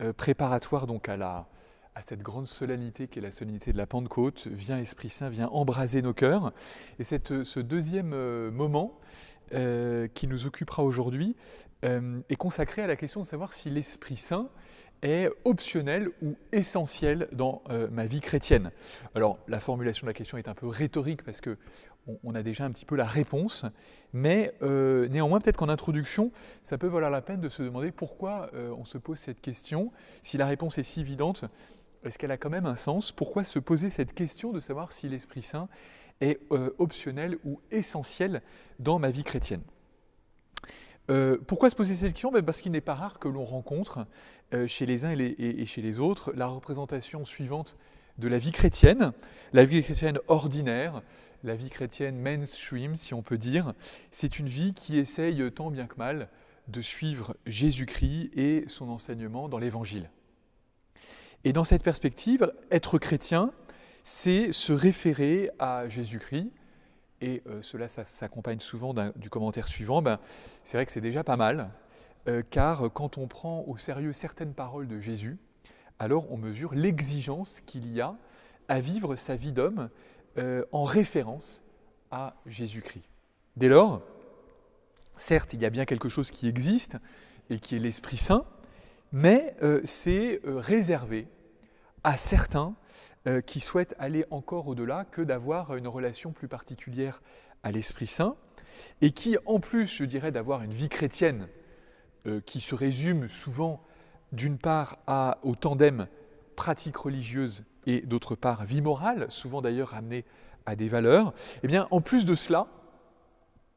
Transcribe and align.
euh, 0.00 0.12
préparatoire 0.12 0.86
donc 0.86 1.08
à, 1.08 1.16
la, 1.16 1.48
à 1.94 2.02
cette 2.02 2.22
grande 2.22 2.46
solennité 2.46 3.08
qui 3.08 3.18
est 3.18 3.22
la 3.22 3.30
solennité 3.30 3.72
de 3.72 3.78
la 3.78 3.86
Pentecôte. 3.86 4.46
Viens 4.48 4.78
Esprit 4.78 5.08
Saint, 5.08 5.28
viens 5.28 5.48
embraser 5.48 6.02
nos 6.02 6.14
cœurs. 6.14 6.52
Et 6.98 7.04
cette, 7.04 7.44
ce 7.44 7.60
deuxième 7.60 8.12
euh, 8.12 8.50
moment 8.50 8.98
euh, 9.54 10.08
qui 10.08 10.26
nous 10.26 10.46
occupera 10.46 10.82
aujourd'hui 10.82 11.36
est 11.82 12.36
consacré 12.36 12.82
à 12.82 12.88
la 12.88 12.96
question 12.96 13.20
de 13.20 13.26
savoir 13.26 13.52
si 13.52 13.70
l'Esprit 13.70 14.16
Saint 14.16 14.48
est 15.02 15.28
optionnel 15.44 16.10
ou 16.22 16.36
essentiel 16.52 17.28
dans 17.32 17.62
ma 17.90 18.06
vie 18.06 18.20
chrétienne. 18.20 18.70
Alors 19.14 19.38
la 19.48 19.60
formulation 19.60 20.06
de 20.06 20.10
la 20.10 20.14
question 20.14 20.38
est 20.38 20.48
un 20.48 20.54
peu 20.54 20.66
rhétorique 20.66 21.22
parce 21.22 21.40
que 21.40 21.56
on, 22.24 22.34
a 22.34 22.42
déjà 22.42 22.64
un 22.64 22.70
petit 22.70 22.84
peu 22.84 22.96
la 22.96 23.04
réponse, 23.04 23.64
mais 24.12 24.54
euh, 24.62 25.08
néanmoins, 25.08 25.40
peut-être 25.40 25.56
qu'en 25.56 25.68
introduction, 25.68 26.30
ça 26.62 26.78
peut 26.78 26.86
valoir 26.86 27.10
la 27.10 27.22
peine 27.22 27.40
de 27.40 27.48
se 27.48 27.62
demander 27.62 27.90
pourquoi 27.90 28.50
euh, 28.54 28.74
on 28.78 28.84
se 28.84 28.98
pose 28.98 29.18
cette 29.18 29.40
question. 29.40 29.92
Si 30.22 30.36
la 30.36 30.46
réponse 30.46 30.78
est 30.78 30.82
si 30.82 31.00
évidente, 31.00 31.44
est-ce 32.04 32.18
qu'elle 32.18 32.30
a 32.30 32.36
quand 32.36 32.50
même 32.50 32.66
un 32.66 32.76
sens? 32.76 33.12
Pourquoi 33.12 33.44
se 33.44 33.58
poser 33.58 33.90
cette 33.90 34.14
question 34.14 34.52
de 34.52 34.60
savoir 34.60 34.92
si 34.92 35.08
l'Esprit 35.08 35.42
Saint 35.42 35.68
est 36.20 36.40
euh, 36.52 36.74
optionnel 36.78 37.38
ou 37.44 37.60
essentiel 37.70 38.42
dans 38.78 38.98
ma 38.98 39.10
vie 39.10 39.24
chrétienne? 39.24 39.62
Pourquoi 41.46 41.70
se 41.70 41.76
poser 41.76 41.94
cette 41.94 42.12
question? 42.12 42.32
Ben, 42.32 42.42
Parce 42.42 42.60
qu'il 42.60 42.72
n'est 42.72 42.80
pas 42.80 42.94
rare 42.94 43.18
que 43.18 43.28
l'on 43.28 43.44
rencontre 43.44 44.06
chez 44.66 44.86
les 44.86 45.04
uns 45.04 45.10
et, 45.10 45.66
chez 45.66 45.82
les 45.82 45.98
autres 45.98 46.32
la 46.34 46.46
représentation 46.46 47.24
suivante 47.24 47.76
de 48.18 48.28
la 48.28 48.38
vie 48.38 48.52
chrétienne, 48.52 49.12
la 49.52 49.64
vie 49.64 49.82
chrétienne 49.82 50.18
ordinaire, 50.28 51.02
la 51.44 51.54
vie 51.54 51.70
chrétienne 51.70 52.16
mainstream, 52.16 52.96
si 52.96 53.14
on 53.14 53.22
peut 53.22 53.38
dire, 53.38 53.74
c'est 54.10 54.38
une 54.38 54.48
vie 54.48 54.74
qui 54.74 54.98
essaye 54.98 55.50
tant 55.52 55.70
bien 55.70 55.86
que 55.86 55.96
mal 55.96 56.28
de 56.68 56.80
suivre 56.80 57.36
Jésus-Christ 57.46 58.30
et 58.34 58.64
son 58.68 58.88
enseignement 58.88 59.48
dans 59.48 59.58
l'Évangile. 59.58 60.10
Et 61.44 61.52
dans 61.52 61.64
cette 61.64 61.82
perspective, 61.82 62.52
être 62.70 62.98
chrétien, 62.98 63.52
c'est 64.02 64.52
se 64.52 64.72
référer 64.72 65.50
à 65.58 65.88
Jésus-Christ, 65.88 66.50
et 67.20 67.42
euh, 67.46 67.62
cela 67.62 67.88
s'accompagne 67.88 68.60
souvent 68.60 68.94
du 69.16 69.30
commentaire 69.30 69.68
suivant, 69.68 70.02
ben, 70.02 70.18
c'est 70.64 70.76
vrai 70.76 70.86
que 70.86 70.92
c'est 70.92 71.00
déjà 71.00 71.24
pas 71.24 71.36
mal, 71.36 71.70
euh, 72.28 72.42
car 72.50 72.90
quand 72.92 73.18
on 73.18 73.26
prend 73.26 73.64
au 73.66 73.76
sérieux 73.76 74.12
certaines 74.12 74.54
paroles 74.54 74.88
de 74.88 75.00
Jésus, 75.00 75.38
alors 75.98 76.30
on 76.30 76.36
mesure 76.36 76.74
l'exigence 76.74 77.60
qu'il 77.64 77.90
y 77.92 78.00
a 78.00 78.14
à 78.68 78.80
vivre 78.80 79.16
sa 79.16 79.36
vie 79.36 79.52
d'homme 79.52 79.88
euh, 80.38 80.64
en 80.72 80.82
référence 80.82 81.62
à 82.10 82.36
Jésus-Christ. 82.46 83.04
Dès 83.56 83.68
lors, 83.68 84.02
certes, 85.16 85.54
il 85.54 85.62
y 85.62 85.64
a 85.64 85.70
bien 85.70 85.84
quelque 85.84 86.08
chose 86.08 86.30
qui 86.30 86.46
existe 86.46 86.98
et 87.48 87.58
qui 87.58 87.76
est 87.76 87.78
l'Esprit 87.78 88.18
Saint, 88.18 88.44
mais 89.12 89.56
euh, 89.62 89.80
c'est 89.84 90.40
euh, 90.44 90.58
réservé 90.58 91.26
à 92.04 92.16
certains 92.18 92.74
qui 93.46 93.60
souhaitent 93.60 93.94
aller 93.98 94.24
encore 94.30 94.68
au-delà 94.68 95.04
que 95.04 95.22
d'avoir 95.22 95.76
une 95.76 95.88
relation 95.88 96.32
plus 96.32 96.48
particulière 96.48 97.22
à 97.62 97.72
l'Esprit 97.72 98.06
Saint, 98.06 98.36
et 99.00 99.10
qui, 99.10 99.36
en 99.46 99.58
plus, 99.58 99.86
je 99.86 100.04
dirais, 100.04 100.30
d'avoir 100.30 100.62
une 100.62 100.72
vie 100.72 100.88
chrétienne 100.88 101.48
qui 102.44 102.60
se 102.60 102.74
résume 102.74 103.28
souvent, 103.28 103.82
d'une 104.32 104.58
part, 104.58 104.98
au 105.42 105.54
tandem 105.56 106.06
pratique 106.56 106.96
religieuse 106.96 107.64
et 107.86 108.00
d'autre 108.00 108.34
part 108.34 108.64
vie 108.64 108.82
morale, 108.82 109.26
souvent 109.30 109.62
d'ailleurs 109.62 109.94
amenée 109.94 110.24
à 110.66 110.74
des 110.74 110.88
valeurs, 110.88 111.32
eh 111.62 111.68
bien 111.68 111.86
en 111.90 112.00
plus 112.00 112.24
de 112.24 112.34
cela, 112.34 112.66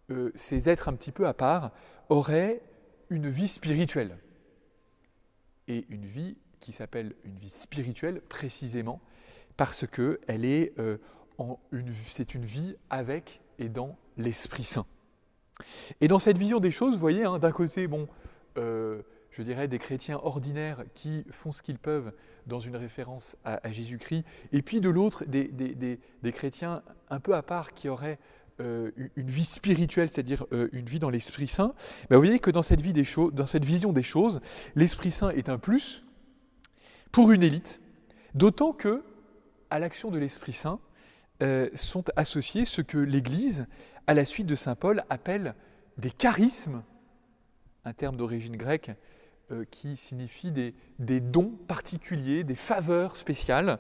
euh, 0.09 0.31
ces 0.35 0.69
êtres 0.69 0.89
un 0.89 0.93
petit 0.93 1.11
peu 1.11 1.27
à 1.27 1.33
part 1.33 1.71
auraient 2.09 2.61
une 3.09 3.29
vie 3.29 3.47
spirituelle. 3.47 4.17
Et 5.67 5.85
une 5.89 6.05
vie 6.05 6.35
qui 6.59 6.73
s'appelle 6.73 7.13
une 7.23 7.37
vie 7.37 7.51
spirituelle 7.51 8.21
précisément 8.21 8.99
parce 9.59 9.85
que 9.85 10.21
elle 10.27 10.45
est, 10.45 10.71
euh, 10.79 10.95
c'est 12.05 12.33
une 12.33 12.45
vie 12.45 12.77
avec 12.89 13.41
et 13.59 13.67
dans 13.67 13.97
l'Esprit 14.15 14.63
Saint. 14.63 14.85
Et 15.99 16.07
dans 16.07 16.17
cette 16.17 16.37
vision 16.37 16.61
des 16.61 16.71
choses, 16.71 16.93
vous 16.93 16.99
voyez, 16.99 17.25
hein, 17.25 17.39
d'un 17.39 17.51
côté, 17.51 17.85
bon, 17.87 18.07
euh, 18.57 19.01
je 19.31 19.41
dirais, 19.41 19.67
des 19.67 19.77
chrétiens 19.77 20.17
ordinaires 20.23 20.85
qui 20.93 21.25
font 21.29 21.51
ce 21.51 21.61
qu'ils 21.61 21.77
peuvent 21.77 22.13
dans 22.47 22.61
une 22.61 22.77
référence 22.77 23.35
à, 23.43 23.69
Jésus-Christ, 23.69 24.23
et 24.53 24.61
puis 24.61 24.79
de 24.79 24.87
l'autre, 24.87 25.25
des, 25.25 25.99
chrétiens 26.31 26.81
un 27.09 27.19
peu 27.19 27.35
à 27.35 27.41
part 27.41 27.73
qui 27.73 27.89
auraient 27.89 28.17
euh, 28.61 28.91
une 29.17 29.29
vie 29.29 29.43
spirituelle, 29.43 30.07
c'est-à-dire 30.07 30.45
une 30.71 30.85
vie 30.85 30.99
dans 30.99 31.09
l'Esprit 31.09 31.49
Saint. 31.49 31.73
Ben, 32.09 32.15
vous 32.15 32.23
voyez 32.23 32.39
que 32.39 32.49
dans 32.49 32.63
cette, 32.63 32.81
vie 32.81 32.93
des 32.93 33.05
dans 33.33 33.45
cette 33.45 33.65
vision 33.65 33.91
des 33.91 34.03
choses, 34.03 34.39
l'Esprit 34.75 35.11
Saint 35.11 35.31
est 35.31 35.49
un 35.49 35.57
plus 35.57 36.05
pour 37.11 37.33
une 37.33 37.43
élite, 37.43 37.81
d'autant 38.33 38.71
que 38.71 39.03
à 39.69 39.79
l'action 39.79 40.11
de 40.11 40.17
l'Esprit 40.17 40.53
Saint 40.53 40.79
euh, 41.41 41.69
sont 41.75 42.03
associés 42.15 42.65
ce 42.65 42.81
que 42.81 42.97
l'Église, 42.97 43.65
à 44.07 44.13
la 44.13 44.25
suite 44.25 44.47
de 44.47 44.55
Saint 44.55 44.75
Paul, 44.75 45.03
appelle 45.09 45.55
des 45.97 46.11
charismes, 46.11 46.83
un 47.85 47.93
terme 47.93 48.17
d'origine 48.17 48.57
grecque 48.57 48.91
euh, 49.51 49.65
qui 49.71 49.97
signifie 49.97 50.51
des, 50.51 51.19
dons 51.21 51.57
particuliers, 51.67 52.43
des 52.43 52.55
faveurs 52.55 53.15
spéciales, 53.15 53.79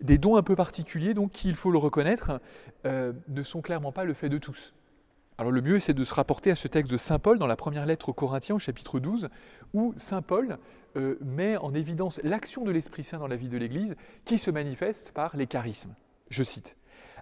des 0.00 0.16
dons 0.16 0.36
un 0.36 0.42
peu 0.42 0.56
particuliers, 0.56 1.12
donc 1.12 1.32
qui, 1.32 1.48
il 1.48 1.54
faut 1.54 1.70
le 1.70 1.78
reconnaître, 1.78 2.40
euh, 2.86 3.12
ne 3.28 3.42
sont 3.42 3.60
clairement 3.60 3.92
pas 3.92 4.04
le 4.04 4.14
fait 4.14 4.28
de 4.28 4.38
tous. 4.38 4.72
Alors 5.42 5.50
le 5.50 5.60
mieux, 5.60 5.80
c'est 5.80 5.92
de 5.92 6.04
se 6.04 6.14
rapporter 6.14 6.52
à 6.52 6.54
ce 6.54 6.68
texte 6.68 6.88
de 6.88 6.96
Saint 6.96 7.18
Paul 7.18 7.36
dans 7.36 7.48
la 7.48 7.56
première 7.56 7.84
lettre 7.84 8.10
aux 8.10 8.12
Corinthiens 8.12 8.54
au 8.54 8.60
chapitre 8.60 9.00
12, 9.00 9.28
où 9.74 9.92
Saint 9.96 10.22
Paul 10.22 10.56
euh, 10.94 11.18
met 11.20 11.56
en 11.56 11.74
évidence 11.74 12.20
l'action 12.22 12.62
de 12.62 12.70
l'Esprit 12.70 13.02
Saint 13.02 13.18
dans 13.18 13.26
la 13.26 13.34
vie 13.34 13.48
de 13.48 13.58
l'Église, 13.58 13.96
qui 14.24 14.38
se 14.38 14.52
manifeste 14.52 15.10
par 15.10 15.36
les 15.36 15.48
charismes. 15.48 15.96
Je 16.28 16.44
cite, 16.44 16.76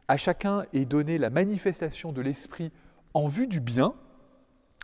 À 0.06 0.18
chacun 0.18 0.66
est 0.74 0.84
donnée 0.84 1.16
la 1.16 1.30
manifestation 1.30 2.12
de 2.12 2.20
l'Esprit 2.20 2.72
en 3.14 3.26
vue 3.26 3.46
du 3.46 3.58
bien, 3.58 3.94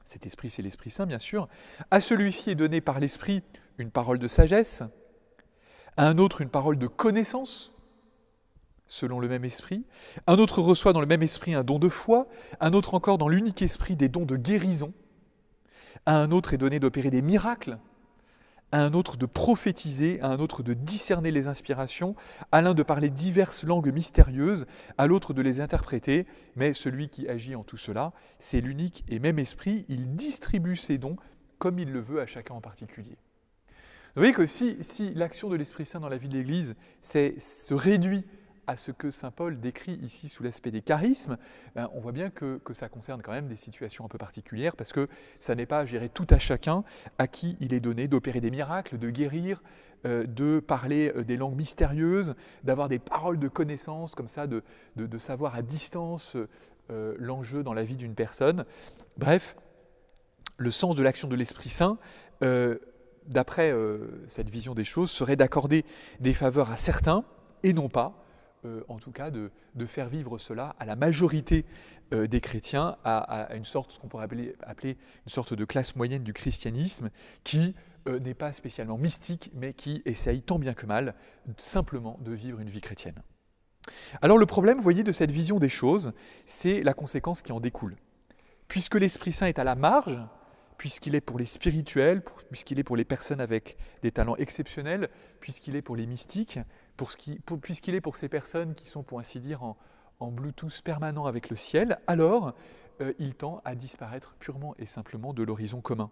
cet 0.06 0.24
esprit, 0.24 0.48
c'est 0.48 0.62
l'Esprit 0.62 0.90
Saint, 0.90 1.04
bien 1.04 1.18
sûr. 1.18 1.46
À 1.90 2.00
celui-ci 2.00 2.52
est 2.52 2.54
donné 2.54 2.80
par 2.80 3.00
l'Esprit 3.00 3.42
une 3.76 3.90
parole 3.90 4.18
de 4.18 4.28
sagesse, 4.28 4.82
à 5.98 6.08
un 6.08 6.16
autre 6.16 6.40
une 6.40 6.48
parole 6.48 6.78
de 6.78 6.86
connaissance, 6.86 7.74
selon 8.86 9.20
le 9.20 9.28
même 9.28 9.44
esprit. 9.44 9.84
Un 10.26 10.36
autre 10.38 10.60
reçoit 10.60 10.92
dans 10.92 11.00
le 11.00 11.06
même 11.06 11.22
esprit 11.22 11.54
un 11.54 11.64
don 11.64 11.78
de 11.78 11.88
foi, 11.88 12.28
un 12.60 12.72
autre 12.72 12.94
encore 12.94 13.18
dans 13.18 13.28
l'unique 13.28 13.62
esprit 13.62 13.96
des 13.96 14.08
dons 14.08 14.26
de 14.26 14.36
guérison. 14.36 14.92
À 16.04 16.20
un 16.20 16.30
autre 16.30 16.54
est 16.54 16.58
donné 16.58 16.78
d'opérer 16.78 17.10
des 17.10 17.22
miracles, 17.22 17.78
à 18.72 18.82
un 18.82 18.92
autre 18.94 19.16
de 19.16 19.26
prophétiser, 19.26 20.20
à 20.20 20.28
un 20.28 20.38
autre 20.38 20.62
de 20.62 20.74
discerner 20.74 21.30
les 21.30 21.48
inspirations, 21.48 22.14
à 22.52 22.62
l'un 22.62 22.74
de 22.74 22.82
parler 22.82 23.10
diverses 23.10 23.64
langues 23.64 23.92
mystérieuses, 23.92 24.66
à 24.98 25.06
l'autre 25.06 25.32
de 25.32 25.42
les 25.42 25.60
interpréter, 25.60 26.26
mais 26.56 26.72
celui 26.72 27.08
qui 27.08 27.28
agit 27.28 27.54
en 27.54 27.62
tout 27.62 27.76
cela, 27.76 28.12
c'est 28.38 28.60
l'unique 28.60 29.04
et 29.08 29.18
même 29.18 29.38
esprit, 29.38 29.84
il 29.88 30.14
distribue 30.16 30.76
ses 30.76 30.98
dons 30.98 31.16
comme 31.58 31.78
il 31.78 31.90
le 31.90 32.00
veut 32.00 32.20
à 32.20 32.26
chacun 32.26 32.54
en 32.54 32.60
particulier. 32.60 33.16
Vous 34.14 34.22
voyez 34.22 34.32
que 34.32 34.46
si, 34.46 34.76
si 34.80 35.12
l'action 35.14 35.48
de 35.50 35.56
l'Esprit 35.56 35.84
Saint 35.84 36.00
dans 36.00 36.08
la 36.08 36.16
vie 36.16 36.28
de 36.28 36.36
l'Église 36.36 36.74
se 37.02 37.74
réduit 37.74 38.24
à 38.66 38.76
ce 38.76 38.90
que 38.90 39.10
Saint 39.10 39.30
Paul 39.30 39.60
décrit 39.60 39.94
ici 40.02 40.28
sous 40.28 40.42
l'aspect 40.42 40.70
des 40.70 40.82
charismes, 40.82 41.38
ben, 41.74 41.88
on 41.94 42.00
voit 42.00 42.12
bien 42.12 42.30
que, 42.30 42.60
ça 42.72 42.88
concerne 42.88 43.22
quand 43.22 43.32
même 43.32 43.48
des 43.48 43.56
situations 43.56 44.04
un 44.04 44.08
peu 44.08 44.18
particulières, 44.18 44.76
parce 44.76 44.92
que 44.92 45.08
ça 45.40 45.54
n'est 45.54 45.66
pas 45.66 45.86
gérer 45.86 46.08
tout 46.08 46.26
à 46.30 46.38
chacun 46.38 46.84
à 47.18 47.26
qui 47.26 47.56
il 47.60 47.72
est 47.72 47.80
donné 47.80 48.08
d'opérer 48.08 48.40
des 48.40 48.50
miracles, 48.50 48.98
de 48.98 49.10
guérir, 49.10 49.62
euh, 50.04 50.26
de 50.26 50.60
parler 50.60 51.12
euh, 51.16 51.24
des 51.24 51.36
langues 51.36 51.56
mystérieuses, 51.56 52.34
d'avoir 52.64 52.88
des 52.88 52.98
paroles 52.98 53.38
de 53.38 53.48
connaissance, 53.48 54.14
comme 54.14 54.28
ça, 54.28 54.46
de, 54.46 54.62
savoir 55.18 55.54
à 55.54 55.62
distance 55.62 56.36
euh, 56.90 57.14
l'enjeu 57.18 57.62
dans 57.62 57.72
la 57.72 57.84
vie 57.84 57.96
d'une 57.96 58.14
personne. 58.14 58.64
Bref, 59.16 59.56
le 60.58 60.70
sens 60.70 60.96
de 60.96 61.02
l'action 61.02 61.28
de 61.28 61.36
l'Esprit 61.36 61.70
Saint, 61.70 61.98
d'après 63.26 63.74
cette 64.28 64.48
vision 64.48 64.74
des 64.74 64.84
choses, 64.84 65.10
serait 65.10 65.36
d'accorder 65.36 65.84
des 66.20 66.32
faveurs 66.32 66.70
à 66.70 66.76
certains 66.76 67.24
et 67.62 67.72
non 67.72 67.88
pas 67.88 68.25
euh, 68.66 68.84
en 68.88 68.98
tout 68.98 69.12
cas, 69.12 69.30
de, 69.30 69.50
faire 69.86 70.08
vivre 70.08 70.38
cela 70.38 70.74
à 70.78 70.84
la 70.84 70.96
majorité 70.96 71.64
euh, 72.12 72.26
des 72.26 72.40
chrétiens, 72.40 72.96
à, 73.04 73.54
une 73.54 73.64
sorte, 73.64 73.92
ce 73.92 73.98
qu'on 73.98 74.08
pourrait 74.08 74.24
appeler, 74.24 74.96
une 75.24 75.30
sorte 75.30 75.54
de 75.54 75.64
classe 75.64 75.94
moyenne 75.94 76.24
du 76.24 76.32
christianisme, 76.32 77.10
qui 77.44 77.74
euh, 78.08 78.18
n'est 78.18 78.34
pas 78.34 78.52
spécialement 78.52 78.98
mystique, 78.98 79.50
mais 79.54 79.72
qui 79.72 80.02
essaye 80.04 80.42
tant 80.42 80.58
bien 80.58 80.74
que 80.74 80.86
mal 80.86 81.14
simplement 81.56 82.18
de 82.22 82.32
vivre 82.32 82.60
une 82.60 82.70
vie 82.70 82.80
chrétienne. 82.80 83.22
Alors 84.20 84.38
le 84.38 84.46
problème, 84.46 84.78
vous 84.78 84.82
voyez, 84.82 85.04
de 85.04 85.12
cette 85.12 85.30
vision 85.30 85.58
des 85.58 85.68
choses, 85.68 86.12
c'est 86.44 86.82
la 86.82 86.94
conséquence 86.94 87.42
qui 87.42 87.52
en 87.52 87.60
découle. 87.60 87.96
Puisque 88.66 88.96
l'Esprit 88.96 89.32
Saint 89.32 89.46
est 89.46 89.60
à 89.60 89.64
la 89.64 89.76
marge, 89.76 90.18
puisqu'il 90.76 91.14
est 91.14 91.20
pour 91.20 91.38
les 91.38 91.44
spirituels, 91.44 92.22
puisqu'il 92.50 92.78
est 92.78 92.84
pour 92.84 92.96
les 92.96 93.04
personnes 93.04 93.40
avec 93.40 93.76
des 94.02 94.10
talents 94.10 94.36
exceptionnels, 94.36 95.08
puisqu'il 95.40 95.76
est 95.76 95.82
pour 95.82 95.96
les 95.96 96.06
mystiques, 96.06 96.58
puisqu'il 96.96 97.94
est 97.94 98.00
pour 98.00 98.16
ces 98.16 98.28
personnes 98.28 98.74
qui 98.74 98.86
sont, 98.86 99.02
pour 99.02 99.18
ainsi 99.20 99.40
dire, 99.40 99.62
en, 99.62 99.76
Bluetooth 100.30 100.82
permanent 100.82 101.26
avec 101.26 101.50
le 101.50 101.56
ciel, 101.56 101.98
alors 102.06 102.54
euh, 103.00 103.12
il 103.18 103.34
tend 103.34 103.60
à 103.64 103.74
disparaître 103.74 104.34
purement 104.38 104.74
et 104.78 104.86
simplement 104.86 105.34
de 105.34 105.42
l'horizon 105.42 105.80
commun. 105.80 106.10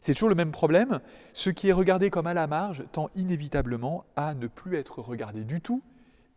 C'est 0.00 0.14
toujours 0.14 0.28
le 0.28 0.34
même 0.34 0.52
problème. 0.52 1.00
Ce 1.32 1.50
qui 1.50 1.68
est 1.68 1.72
regardé 1.72 2.10
comme 2.10 2.26
à 2.26 2.34
la 2.34 2.46
marge 2.46 2.84
tend 2.92 3.10
inévitablement 3.14 4.04
à 4.16 4.34
ne 4.34 4.46
plus 4.46 4.76
être 4.76 5.00
regardé 5.00 5.44
du 5.44 5.60
tout 5.60 5.82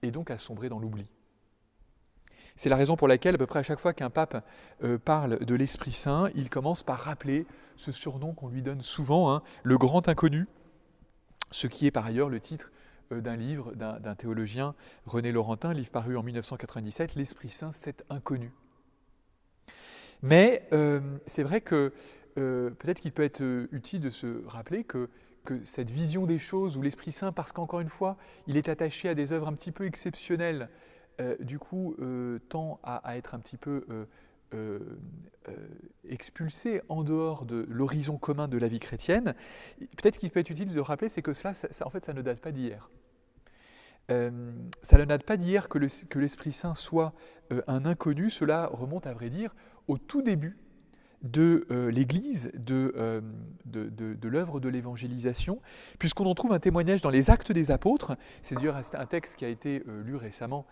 et 0.02 0.12
donc 0.12 0.32
à 0.32 0.38
sombrer 0.38 0.70
dans 0.70 0.80
l'oubli. 0.80 1.08
C'est 2.56 2.70
la 2.70 2.76
raison 2.76 2.96
pour 2.96 3.08
laquelle, 3.08 3.36
à 3.36 3.38
peu 3.38 3.48
près 3.48 3.60
à 3.60 3.64
chaque 3.64 3.80
fois 3.80 3.94
qu'un 3.94 4.10
pape 4.10 4.46
euh, 4.84 4.98
parle 4.98 5.40
de 5.44 5.56
l'Esprit 5.56 5.94
Saint, 5.94 6.30
il 6.36 6.50
commence 6.50 6.84
par 6.84 7.00
rappeler 7.00 7.48
ce 7.78 7.92
surnom 7.92 8.34
qu'on 8.34 8.50
lui 8.50 8.62
donne 8.62 8.82
souvent, 8.82 9.34
hein, 9.34 9.42
le 9.64 9.78
grand 9.78 10.08
inconnu, 10.08 10.48
ce 11.50 11.68
qui 11.68 11.88
est 11.88 11.92
par 11.92 12.06
ailleurs 12.06 12.30
le 12.30 12.40
titre 12.40 12.72
d'un 13.12 13.36
livre 13.36 13.74
d'un 13.74 14.16
théologien, 14.16 14.76
René 15.06 15.32
Laurentin, 15.32 15.74
livre 15.74 15.92
paru 15.92 16.18
en 16.18 16.24
1997, 16.24 17.16
L'Esprit 17.16 17.50
Saint, 17.50 17.72
c'est 17.72 18.04
inconnu. 18.10 18.52
Mais 20.22 20.68
euh, 20.72 21.02
c'est 21.26 21.44
vrai 21.44 21.62
que 21.62 21.94
peut-être 22.36 23.02
qu'il 23.02 23.12
peut 23.12 23.24
être 23.24 23.44
utile 23.72 24.02
de 24.02 24.10
se 24.10 24.44
rappeler 24.48 24.84
que 24.84 25.10
cette 25.64 25.92
vision 25.92 26.26
des 26.26 26.40
choses 26.40 26.78
où 26.78 26.82
l'Esprit 26.82 27.12
Saint, 27.12 27.32
parce 27.32 27.52
qu'encore 27.52 27.82
une 27.82 27.90
fois, 27.90 28.18
il 28.48 28.58
est 28.58 28.70
attaché 28.70 29.10
à 29.10 29.16
des 29.16 29.32
œuvres 29.34 29.48
un 29.48 29.54
petit 29.54 29.72
peu 29.72 29.86
exceptionnelles, 29.86 30.70
euh, 31.22 31.36
du 31.40 31.60
coup, 31.60 31.96
euh, 32.00 32.40
tend 32.50 32.80
à, 32.84 33.18
être 33.18 33.36
un 33.36 33.40
petit 33.40 33.58
peu 33.58 33.86
euh, 34.54 34.80
expulsé 36.08 36.82
en 36.90 37.04
dehors 37.04 37.46
de 37.46 37.66
l'horizon 37.70 38.18
commun 38.18 38.48
de 38.48 38.58
la 38.58 38.68
vie 38.68 38.80
chrétienne. 38.80 39.36
Peut-être 39.98 40.18
qu'il 40.18 40.32
peut 40.32 40.40
être 40.40 40.50
utile 40.50 40.74
de 40.74 40.80
rappeler, 40.80 41.10
c'est 41.10 41.22
que 41.22 41.34
cela, 41.34 41.54
en 41.86 41.90
fait, 41.90 42.06
ça 42.06 42.14
ne 42.14 42.22
date 42.22 42.40
pas 42.40 42.52
d'hier. 42.52 42.90
ça 44.10 44.98
ne 44.98 45.06
date 45.06 45.24
pas 45.24 45.38
d'hier 45.38 45.68
que 45.70 46.18
l'Esprit 46.18 46.54
Saint 46.54 46.76
soit 46.76 47.14
un 47.68 47.86
inconnu, 47.86 48.30
cela 48.30 48.68
remonte 48.68 49.06
à 49.06 49.14
vrai 49.14 49.30
dire 49.30 49.54
au 49.88 49.98
tout 49.98 50.22
début 50.22 50.58
de 51.24 51.66
euh, 51.72 51.90
l'Église, 51.90 52.52
euh, 52.70 53.22
de, 53.66 53.90
de, 53.90 54.28
l'œuvre 54.28 54.60
de 54.60 54.68
l'évangélisation, 54.68 55.62
puisqu'on 55.98 56.26
en 56.26 56.36
trouve 56.36 56.52
un 56.52 56.60
témoignage 56.60 57.02
dans 57.02 57.10
les 57.10 57.30
Actes 57.30 57.52
des 57.52 57.72
Apôtres. 57.72 58.18
C'est 58.42 58.56
d'ailleurs 58.56 58.80
un 58.94 59.06
texte 59.06 59.38
qui 59.38 59.46
a 59.46 59.50
été 59.50 59.84
euh, 59.88 60.04
lu 60.04 60.16
récemment 60.16 60.66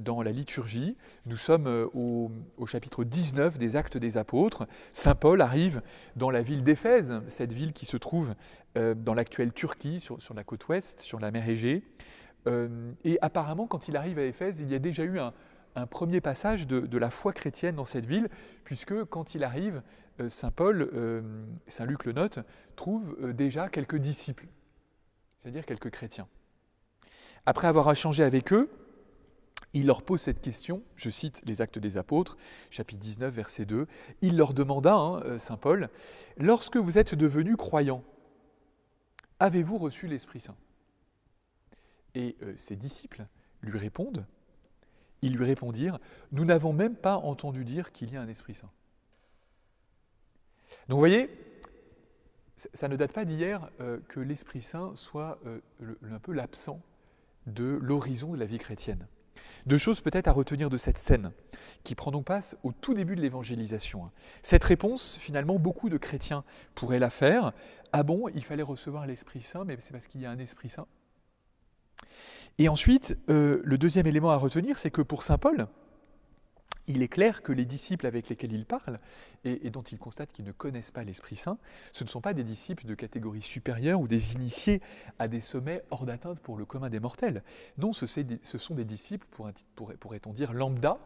dans 0.00 0.20
la 0.20 0.32
liturgie. 0.32 0.96
Nous 1.26 1.36
sommes 1.36 1.68
au, 1.94 2.32
au, 2.56 2.66
chapitre 2.66 3.04
19 3.04 3.56
des 3.56 3.76
Actes 3.76 3.96
des 3.98 4.16
Apôtres. 4.16 4.66
Saint 4.92 5.14
Paul 5.14 5.40
arrive 5.40 5.80
dans 6.16 6.30
la 6.30 6.42
ville 6.42 6.64
d'Éphèse, 6.64 7.14
cette 7.28 7.52
ville 7.52 7.72
qui 7.72 7.86
se 7.86 7.96
trouve 7.96 8.34
dans 8.74 9.14
l'actuelle 9.14 9.52
Turquie, 9.52 10.00
sur, 10.00 10.20
sur, 10.20 10.34
la 10.34 10.42
côte 10.42 10.66
ouest, 10.66 10.98
sur 10.98 11.20
la 11.20 11.30
mer 11.30 11.48
Égée. 11.48 11.84
et 13.04 13.18
apparemment, 13.22 13.68
quand 13.68 13.86
il 13.86 13.96
arrive 13.96 14.18
à 14.18 14.24
Éphèse, 14.24 14.58
il 14.58 14.72
y 14.72 14.74
a 14.74 14.80
déjà 14.80 15.04
eu 15.04 15.20
un, 15.20 15.32
un 15.76 15.86
premier 15.86 16.20
passage 16.20 16.66
de, 16.66 16.98
la 16.98 17.10
foi 17.10 17.32
chrétienne 17.32 17.76
dans 17.76 17.84
cette 17.84 18.06
ville, 18.06 18.28
puisque 18.64 19.04
quand 19.04 19.34
il 19.34 19.44
arrive, 19.44 19.82
euh, 20.20 20.28
Saint 20.28 20.50
Paul, 20.50 20.90
euh, 20.92 21.44
Saint 21.68 21.86
Luc 21.86 22.04
le 22.04 22.12
note, 22.12 22.40
trouve 22.76 23.16
euh, 23.22 23.32
déjà 23.32 23.68
quelques 23.68 23.96
disciples, 23.96 24.46
c'est-à-dire 25.38 25.64
quelques 25.64 25.90
chrétiens. 25.90 26.28
Après 27.46 27.68
avoir 27.68 27.90
échangé 27.90 28.24
avec 28.24 28.52
eux, 28.52 28.70
il 29.72 29.86
leur 29.86 30.02
pose 30.02 30.20
cette 30.20 30.40
question, 30.40 30.82
je 30.96 31.10
cite 31.10 31.40
les 31.44 31.62
Actes 31.62 31.78
des 31.78 31.96
Apôtres, 31.96 32.36
chapitre 32.70 33.00
19, 33.00 33.32
verset 33.32 33.64
2, 33.64 33.86
il 34.20 34.36
leur 34.36 34.52
demanda, 34.52 34.94
hein, 34.94 35.38
Saint 35.38 35.56
Paul, 35.56 35.88
Lorsque 36.36 36.76
vous 36.76 36.98
êtes 36.98 37.14
devenus 37.14 37.56
croyants, 37.56 38.02
avez-vous 39.38 39.78
reçu 39.78 40.08
l'Esprit 40.08 40.40
Saint? 40.40 40.56
Et 42.16 42.36
ses 42.56 42.74
disciples 42.74 43.26
lui 43.62 43.78
répondent, 43.78 44.26
ils 45.22 45.36
lui 45.36 45.44
répondirent, 45.44 45.98
Nous 46.32 46.44
n'avons 46.44 46.72
même 46.72 46.96
pas 46.96 47.16
entendu 47.16 47.64
dire 47.64 47.92
qu'il 47.92 48.12
y 48.12 48.16
a 48.16 48.20
un 48.20 48.28
Esprit 48.28 48.54
Saint. 48.54 48.70
Donc 50.88 50.96
vous 50.96 50.98
voyez, 50.98 51.30
ça 52.74 52.88
ne 52.88 52.96
date 52.96 53.12
pas 53.12 53.24
d'hier 53.24 53.70
euh, 53.80 53.98
que 54.08 54.20
l'Esprit 54.20 54.62
Saint 54.62 54.92
soit 54.96 55.38
euh, 55.46 55.60
un 56.10 56.18
peu 56.18 56.32
l'absent 56.32 56.80
de 57.46 57.78
l'horizon 57.80 58.32
de 58.32 58.38
la 58.38 58.46
vie 58.46 58.58
chrétienne. 58.58 59.06
Deux 59.66 59.78
choses 59.78 60.00
peut-être 60.00 60.28
à 60.28 60.32
retenir 60.32 60.70
de 60.70 60.76
cette 60.76 60.98
scène, 60.98 61.32
qui 61.84 61.94
prend 61.94 62.10
donc 62.10 62.26
place 62.26 62.56
au 62.62 62.72
tout 62.72 62.94
début 62.94 63.16
de 63.16 63.20
l'évangélisation. 63.20 64.10
Cette 64.42 64.64
réponse, 64.64 65.16
finalement, 65.18 65.58
beaucoup 65.58 65.88
de 65.88 65.96
chrétiens 65.96 66.44
pourraient 66.74 66.98
la 66.98 67.10
faire. 67.10 67.52
Ah 67.92 68.02
bon, 68.02 68.28
il 68.28 68.44
fallait 68.44 68.62
recevoir 68.62 69.06
l'Esprit 69.06 69.42
Saint, 69.42 69.64
mais 69.64 69.76
c'est 69.80 69.92
parce 69.92 70.06
qu'il 70.06 70.20
y 70.20 70.26
a 70.26 70.30
un 70.30 70.38
Esprit 70.38 70.70
Saint? 70.70 70.86
Et 72.58 72.68
ensuite, 72.68 73.18
euh, 73.28 73.60
le 73.64 73.78
deuxième 73.78 74.06
élément 74.06 74.30
à 74.30 74.36
retenir, 74.36 74.78
c'est 74.78 74.90
que 74.90 75.02
pour 75.02 75.22
Saint 75.22 75.38
Paul, 75.38 75.66
il 76.90 77.02
est 77.02 77.08
clair 77.08 77.42
que 77.42 77.52
les 77.52 77.64
disciples 77.64 78.06
avec 78.06 78.28
lesquels 78.28 78.52
il 78.52 78.66
parle 78.66 78.98
et, 79.44 79.70
dont 79.70 79.82
il 79.82 79.98
constate 79.98 80.32
qu'ils 80.32 80.44
ne 80.44 80.52
connaissent 80.52 80.90
pas 80.90 81.04
l'Esprit 81.04 81.36
Saint, 81.36 81.58
ce 81.92 82.04
ne 82.04 82.08
sont 82.08 82.20
pas 82.20 82.34
des 82.34 82.44
disciples 82.44 82.86
de 82.86 82.94
catégorie 82.94 83.42
supérieure 83.42 84.00
ou 84.00 84.08
des 84.08 84.34
initiés 84.34 84.82
à 85.18 85.28
des 85.28 85.40
sommets 85.40 85.82
hors 85.90 86.04
d'atteinte 86.04 86.40
pour 86.40 86.56
le 86.56 86.64
commun 86.64 86.90
des 86.90 87.00
mortels. 87.00 87.42
Non, 87.78 87.92
ce, 87.92 88.06
sont 88.06 88.74
des 88.74 88.84
disciples, 88.84 89.26
pourrait-on 89.76 90.32
dire, 90.32 90.52
lambda, 90.52 90.98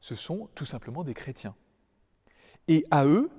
ce 0.00 0.14
sont 0.14 0.48
tout 0.54 0.64
simplement 0.64 1.04
des 1.04 1.14
chrétiens. 1.14 1.54
Et 2.66 2.86
à 2.90 3.04
eux, 3.04 3.30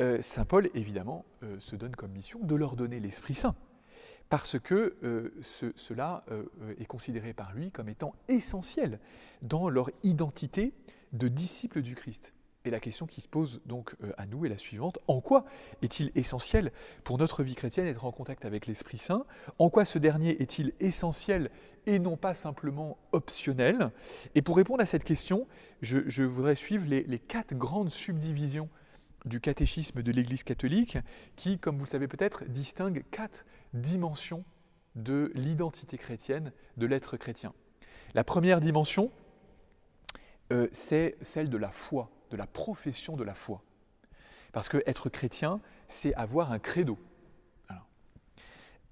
euh, 0.00 0.20
Saint 0.20 0.44
Paul, 0.44 0.70
évidemment, 0.74 1.24
euh, 1.42 1.58
se 1.60 1.76
donne 1.76 1.94
comme 1.96 2.12
mission 2.12 2.40
de 2.40 2.54
leur 2.54 2.76
donner 2.76 3.00
l'Esprit 3.00 3.34
Saint 3.34 3.54
parce 4.30 4.58
que 4.58 4.96
euh, 5.02 5.34
cela 5.76 6.24
euh, 6.30 6.44
est 6.78 6.86
considéré 6.86 7.34
par 7.34 7.52
lui 7.52 7.70
comme 7.70 7.88
étant 7.88 8.14
essentiel 8.28 9.00
dans 9.42 9.68
leur 9.68 9.90
identité 10.02 10.72
de 11.12 11.28
disciples 11.28 11.82
du 11.82 11.94
Christ. 11.94 12.32
Et 12.64 12.70
la 12.70 12.78
question 12.78 13.06
qui 13.06 13.20
se 13.20 13.28
pose 13.28 13.60
donc 13.64 13.94
euh, 14.04 14.12
à 14.18 14.26
nous 14.26 14.44
est 14.44 14.48
la 14.48 14.58
suivante. 14.58 14.98
En 15.08 15.20
quoi 15.20 15.46
est-il 15.82 16.12
essentiel 16.14 16.72
pour 17.04 17.18
notre 17.18 17.42
vie 17.42 17.56
chrétienne 17.56 17.86
d'être 17.86 18.04
en 18.04 18.12
contact 18.12 18.44
avec 18.44 18.66
l'Esprit 18.66 18.98
Saint? 18.98 19.24
En 19.58 19.68
quoi 19.68 19.84
ce 19.84 19.98
dernier 19.98 20.40
est-il 20.42 20.74
essentiel 20.78 21.50
et 21.86 21.98
non 21.98 22.16
pas 22.16 22.34
simplement 22.34 22.98
optionnel? 23.12 23.90
Et 24.36 24.42
pour 24.42 24.56
répondre 24.56 24.82
à 24.82 24.86
cette 24.86 25.04
question, 25.04 25.48
je, 25.80 26.22
voudrais 26.22 26.54
suivre 26.54 26.86
les, 26.86 27.18
quatre 27.18 27.54
grandes 27.54 27.90
subdivisions 27.90 28.68
du 29.24 29.40
catéchisme 29.40 30.02
de 30.02 30.12
l'Église 30.12 30.42
catholique 30.42 30.98
qui, 31.36 31.58
comme 31.58 31.76
vous 31.76 31.84
le 31.84 31.90
savez 31.90 32.08
peut-être, 32.08 32.44
distingue 32.44 33.04
quatre 33.10 33.44
dimension 33.74 34.44
de 34.94 35.30
l'identité 35.34 35.98
chrétienne, 35.98 36.52
de 36.76 36.86
l'être 36.86 37.16
chrétien. 37.16 37.52
La 38.14 38.24
première 38.24 38.60
dimension, 38.60 39.10
euh, 40.52 40.68
c'est 40.72 41.16
celle 41.22 41.48
de 41.48 41.56
la 41.56 41.70
foi, 41.70 42.10
de 42.30 42.36
la 42.36 42.46
profession 42.46 43.16
de 43.16 43.24
la 43.24 43.34
foi. 43.34 43.62
Parce 44.52 44.68
que 44.68 44.82
être 44.86 45.08
chrétien, 45.08 45.60
c'est 45.86 46.14
avoir 46.14 46.52
un 46.52 46.58
credo. 46.58 46.98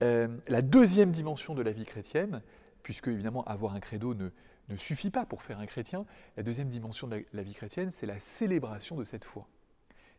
Euh, 0.03 0.29
la 0.47 0.63
deuxième 0.63 1.11
dimension 1.11 1.55
de 1.55 1.63
la 1.63 1.73
vie 1.73 1.85
chrétienne, 1.85 2.43
puisque 2.85 3.09
évidemment 3.09 3.43
avoir 3.45 3.75
un 3.75 3.81
credo 3.81 4.15
ne, 4.15 4.31
ne 4.69 4.77
suffit 4.77 5.11
pas 5.11 5.27
pour 5.27 5.43
faire 5.43 5.59
un 5.59 5.67
chrétien, 5.67 6.07
la 6.37 6.45
deuxième 6.45 6.69
dimension 6.69 7.09
de 7.09 7.25
la 7.33 7.43
vie 7.43 7.55
chrétienne, 7.55 7.91
c'est 7.91 8.07
la 8.07 8.21
célébration 8.21 8.97
de 8.97 9.03
cette 9.03 9.25
foi. 9.25 9.49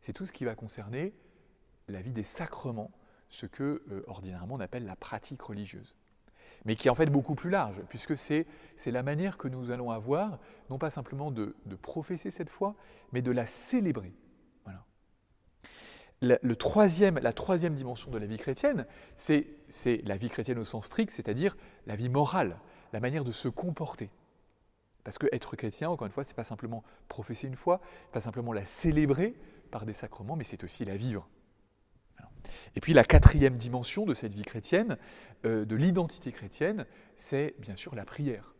C'est 0.01 0.13
tout 0.13 0.25
ce 0.25 0.32
qui 0.32 0.46
va 0.46 0.56
concerner 0.56 1.13
la 1.88 2.01
vie 2.01 2.12
des 2.12 2.24
sacrements, 2.24 2.91
ce 3.29 3.46
que 3.46 3.84
euh, 3.91 4.03
ordinairement 4.08 4.56
on 4.56 4.60
appelle 4.60 4.86
la 4.86 4.96
pratique 4.96 5.41
religieuse. 5.41 5.96
Mais 6.65 6.75
qui 6.75 6.88
est 6.88 6.91
en 6.91 6.96
fait 6.96 7.08
beaucoup 7.08 7.36
plus 7.36 7.50
large, 7.50 7.82
puisque 7.88 8.18
c'est 8.18 8.46
la 8.86 9.03
manière 9.03 9.38
que 9.38 9.48
nous 9.48 9.72
allons 9.72 9.91
avoir, 9.91 10.39
non 10.70 10.77
pas 10.77 10.89
simplement 10.89 11.32
de, 11.32 11.56
professer 11.82 12.32
cette 12.32 12.50
foi, 12.50 12.75
mais 13.13 13.22
de 13.22 13.32
la 13.32 13.46
célébrer. 13.46 14.13
Voilà. 14.65 14.84
La, 16.22 16.38
le 16.41 16.56
troisième, 16.58 17.18
la 17.20 17.32
troisième 17.32 17.75
dimension 17.75 18.12
de 18.12 18.18
la 18.18 18.25
vie 18.25 18.38
chrétienne, 18.38 18.86
c'est 19.15 19.48
la 20.03 20.18
vie 20.18 20.29
chrétienne 20.29 20.60
au 20.60 20.65
sens 20.65 20.88
strict, 20.88 21.12
c'est-à-dire 21.12 21.56
la 21.88 21.96
vie 21.96 22.10
morale, 22.10 22.58
la 22.91 23.00
manière 23.00 23.24
de 23.24 23.32
se 23.32 23.48
comporter. 23.48 24.10
Parce 25.06 25.18
que 25.18 25.27
être 25.32 25.56
chrétien, 25.56 25.89
encore 25.89 26.08
une 26.08 26.12
fois, 26.12 26.24
c'est 26.24 26.36
pas 26.36 26.44
simplement 26.44 26.84
professer 27.08 27.48
une 27.48 27.56
foi, 27.56 27.79
pas 28.12 28.20
simplement 28.20 28.51
la 28.51 28.65
célébrer 28.65 29.34
par 29.70 29.86
des 29.86 29.94
sacrements, 29.94 30.36
mais 30.36 30.44
c'est 30.44 30.64
aussi 30.64 30.86
la 30.86 30.98
vivre. 30.98 31.28
Et 32.76 32.82
puis 32.82 32.94
la 32.94 33.04
quatrième 33.04 33.58
dimension 33.58 34.06
de 34.06 34.14
cette 34.14 34.34
vie 34.34 34.44
chrétienne, 34.44 34.98
euh, 35.46 35.66
de 35.66 35.76
l'identité 35.76 36.32
chrétienne, 36.32 36.86
c'est 37.16 37.56
bien 37.60 37.76
sûr 37.76 37.96
la 37.96 38.06
prière. 38.06 38.54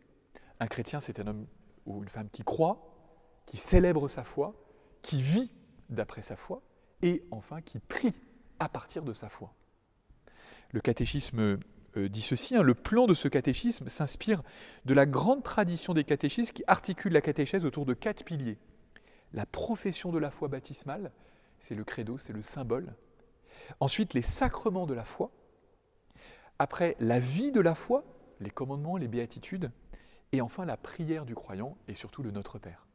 Un 0.58 0.66
chrétien, 0.66 1.00
c'est 1.00 1.20
un 1.20 1.26
homme 1.26 1.46
ou 1.86 2.02
une 2.02 2.08
femme 2.08 2.28
qui 2.30 2.42
croit, 2.42 2.86
qui 3.46 3.56
célèbre 3.56 4.08
sa 4.08 4.24
foi, 4.24 4.54
qui 5.02 5.22
vit 5.22 5.50
d'après 5.88 6.22
sa 6.22 6.36
foi, 6.36 6.62
et 7.02 7.24
enfin 7.30 7.62
qui 7.62 7.78
prie 7.78 8.14
à 8.58 8.68
partir 8.68 9.02
de 9.02 9.12
sa 9.12 9.28
foi. 9.28 9.54
Le 10.72 10.80
catéchisme 10.80 11.58
euh, 11.96 12.08
dit 12.08 12.22
ceci, 12.22 12.54
hein, 12.54 12.62
le 12.62 12.74
plan 12.74 13.06
de 13.06 13.14
ce 13.14 13.26
catéchisme 13.26 13.88
s'inspire 13.88 14.42
de 14.84 14.94
la 14.94 15.06
grande 15.06 15.42
tradition 15.42 15.94
des 15.94 16.04
catéchismes 16.04 16.52
qui 16.52 16.62
articule 16.66 17.12
la 17.12 17.20
catéchèse 17.20 17.64
autour 17.64 17.86
de 17.86 17.94
quatre 17.94 18.24
piliers. 18.24 18.58
La 19.32 19.46
profession 19.46 20.10
de 20.10 20.18
la 20.18 20.30
foi 20.30 20.48
baptismale, 20.48 21.12
c'est 21.58 21.74
le 21.74 21.84
credo, 21.84 22.18
c'est 22.18 22.32
le 22.32 22.42
symbole 22.42 22.94
Ensuite, 23.78 24.14
les 24.14 24.22
sacrements 24.22 24.86
de 24.86 24.94
la 24.94 25.04
foi. 25.04 25.30
Après, 26.58 26.96
la 27.00 27.20
vie 27.20 27.52
de 27.52 27.60
la 27.60 27.74
foi, 27.74 28.04
les 28.40 28.50
commandements, 28.50 28.96
les 28.96 29.08
béatitudes. 29.08 29.70
Et 30.32 30.40
enfin, 30.40 30.64
la 30.64 30.76
prière 30.76 31.24
du 31.24 31.34
croyant 31.34 31.76
et 31.88 31.94
surtout 31.94 32.22
le 32.22 32.30
Notre 32.30 32.58
Père. 32.58 32.86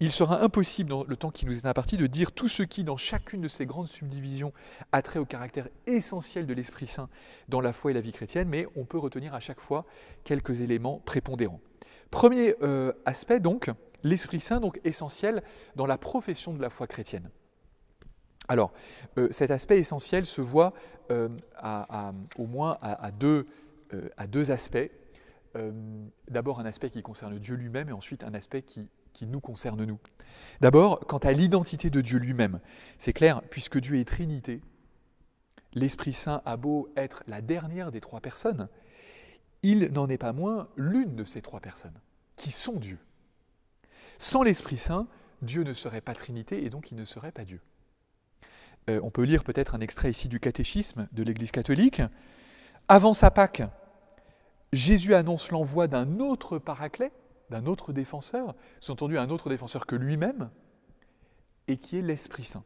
Il 0.00 0.10
sera 0.10 0.42
impossible, 0.42 0.88
dans 0.88 1.04
le 1.04 1.16
temps 1.16 1.30
qui 1.30 1.44
nous 1.44 1.58
est 1.58 1.66
imparti, 1.66 1.96
de 1.96 2.06
dire 2.06 2.32
tout 2.32 2.48
ce 2.48 2.62
qui, 2.62 2.82
dans 2.82 2.96
chacune 2.96 3.42
de 3.42 3.48
ces 3.48 3.66
grandes 3.66 3.88
subdivisions, 3.88 4.52
a 4.90 5.02
trait 5.02 5.18
au 5.18 5.26
caractère 5.26 5.68
essentiel 5.86 6.46
de 6.46 6.54
l'Esprit 6.54 6.86
Saint 6.86 7.08
dans 7.48 7.60
la 7.60 7.72
foi 7.72 7.90
et 7.90 7.94
la 7.94 8.00
vie 8.00 8.12
chrétienne, 8.12 8.48
mais 8.48 8.66
on 8.74 8.84
peut 8.84 8.98
retenir 8.98 9.34
à 9.34 9.40
chaque 9.40 9.60
fois 9.60 9.84
quelques 10.24 10.62
éléments 10.62 11.00
prépondérants. 11.04 11.60
Premier 12.10 12.54
euh, 12.62 12.92
aspect, 13.04 13.40
donc, 13.40 13.70
l'Esprit 14.02 14.40
Saint, 14.40 14.60
donc 14.60 14.80
essentiel 14.84 15.42
dans 15.76 15.86
la 15.86 15.98
profession 15.98 16.52
de 16.54 16.60
la 16.60 16.70
foi 16.70 16.86
chrétienne. 16.86 17.30
Alors, 18.48 18.72
euh, 19.18 19.28
cet 19.30 19.50
aspect 19.50 19.78
essentiel 19.78 20.26
se 20.26 20.40
voit 20.40 20.72
euh, 21.10 21.28
au 22.36 22.46
moins 22.46 22.78
à, 22.82 23.10
deux, 23.12 23.46
à 24.16 24.26
deux 24.26 24.50
aspects. 24.50 24.90
D'abord 26.28 26.58
un 26.58 26.64
aspect 26.64 26.90
qui 26.90 27.02
concerne 27.02 27.38
Dieu 27.38 27.54
lui-même 27.54 27.88
et 27.88 27.92
ensuite 27.92 28.24
un 28.24 28.34
aspect 28.34 28.62
qui 28.62 29.26
nous 29.26 29.40
concerne 29.40 29.84
nous. 29.84 30.00
D'abord, 30.60 31.00
quant 31.00 31.18
à 31.18 31.32
l'identité 31.32 31.90
de 31.90 32.00
Dieu 32.00 32.18
lui-même, 32.18 32.60
c'est 32.98 33.12
clair, 33.12 33.42
puisque 33.50 33.78
Dieu 33.78 33.96
est 33.96 34.04
Trinité, 34.04 34.60
l'Esprit 35.74 36.12
Saint 36.12 36.42
a 36.44 36.56
beau 36.56 36.92
être 36.96 37.22
la 37.26 37.40
dernière 37.40 37.90
des 37.90 38.00
trois 38.00 38.20
personnes, 38.20 38.68
il 39.62 39.92
n'en 39.92 40.08
est 40.08 40.18
pas 40.18 40.32
moins 40.32 40.68
l'une 40.76 41.14
de 41.14 41.24
ces 41.24 41.42
trois 41.42 41.60
personnes, 41.60 41.98
qui 42.36 42.50
sont 42.50 42.74
Dieu. 42.74 42.98
Sans 44.22 44.44
l'Esprit 44.44 44.76
Saint, 44.76 45.08
Dieu 45.42 45.64
ne 45.64 45.74
serait 45.74 46.00
pas 46.00 46.14
Trinité 46.14 46.64
et 46.64 46.70
donc 46.70 46.92
il 46.92 46.96
ne 46.96 47.04
serait 47.04 47.32
pas 47.32 47.44
Dieu. 47.44 47.60
Euh, 48.88 49.00
on 49.02 49.10
peut 49.10 49.24
lire 49.24 49.42
peut-être 49.42 49.74
un 49.74 49.80
extrait 49.80 50.12
ici 50.12 50.28
du 50.28 50.38
catéchisme 50.38 51.08
de 51.10 51.24
l'Église 51.24 51.50
catholique. 51.50 52.02
Avant 52.86 53.14
sa 53.14 53.32
Pâque, 53.32 53.64
Jésus 54.72 55.16
annonce 55.16 55.50
l'envoi 55.50 55.88
d'un 55.88 56.20
autre 56.20 56.58
paraclet, 56.58 57.10
d'un 57.50 57.66
autre 57.66 57.92
défenseur, 57.92 58.54
sous-entendu 58.78 59.18
un 59.18 59.28
autre 59.28 59.50
défenseur 59.50 59.86
que 59.86 59.96
lui-même, 59.96 60.50
et 61.66 61.76
qui 61.76 61.98
est 61.98 62.02
l'Esprit 62.02 62.44
Saint. 62.44 62.62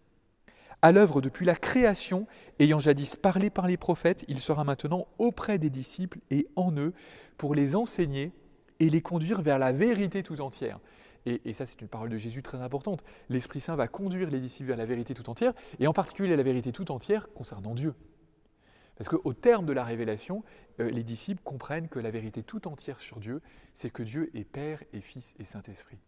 À 0.83 0.93
l'œuvre 0.93 1.23
depuis 1.23 1.47
la 1.47 1.57
création, 1.57 2.27
ayant 2.59 2.81
jadis 2.81 3.17
parlé 3.17 3.49
par 3.49 3.67
les 3.67 3.79
prophètes, 3.79 4.27
il 4.29 4.41
sera 4.41 4.65
maintenant 4.65 5.09
auprès 5.17 5.59
des 5.59 5.71
disciples 5.71 6.19
et 6.31 6.49
en 6.55 6.71
eux 6.77 6.93
pour 7.39 7.55
les 7.55 7.77
enseigner 7.77 8.33
et 8.79 8.91
les 8.91 9.01
conduire 9.01 9.41
vers 9.41 9.59
la 9.59 9.73
vérité 9.73 10.23
tout 10.23 10.43
entière. 10.43 10.81
Et, 11.27 11.53
ça, 11.55 11.67
c'est 11.67 11.81
une 11.81 11.89
parole 11.89 12.09
de 12.09 12.19
Jésus 12.19 12.43
très 12.43 12.59
importante. 12.59 13.05
L'Esprit 13.29 13.61
Saint 13.61 13.75
va 13.75 13.89
conduire 13.89 14.31
les 14.31 14.39
disciples 14.39 14.69
vers 14.69 14.77
la 14.77 14.87
vérité 14.87 15.13
tout 15.13 15.29
entière, 15.29 15.53
et 15.81 15.89
en 15.89 15.93
particulier 15.93 16.37
la 16.37 16.43
vérité 16.45 16.71
tout 16.71 16.93
entière 16.93 17.29
concernant 17.35 17.75
Dieu. 17.75 17.95
Parce 18.97 19.11
qu'au 19.11 19.35
terme 19.35 19.67
de 19.67 19.73
la 19.73 19.85
révélation, 19.85 20.45
euh, 20.81 20.89
les 20.89 21.03
disciples 21.03 21.43
comprennent 21.43 21.89
que 21.89 21.99
la 21.99 22.11
vérité 22.11 22.43
tout 22.43 22.67
entière 22.69 23.01
sur 23.01 23.19
Dieu, 23.19 23.43
c'est 23.75 23.91
que 23.91 24.03
Dieu 24.03 24.31
est 24.35 24.45
Père 24.45 24.83
et 24.93 25.01
Fils 25.01 25.35
et 25.39 25.45
Saint-Esprit. 25.45 25.99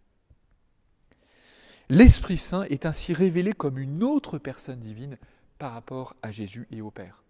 L'Esprit 1.91 2.37
Saint 2.37 2.63
est 2.65 2.87
ainsi 2.87 3.13
révélé 3.13 3.53
comme 3.53 3.79
une 3.79 4.05
autre 4.05 4.39
personne 4.39 4.81
divine 4.81 5.19
par 5.59 5.73
rapport 5.73 6.15
à 6.23 6.31
Jésus 6.31 6.69
et 6.71 6.81
au 6.81 6.91
Père. 6.91 7.23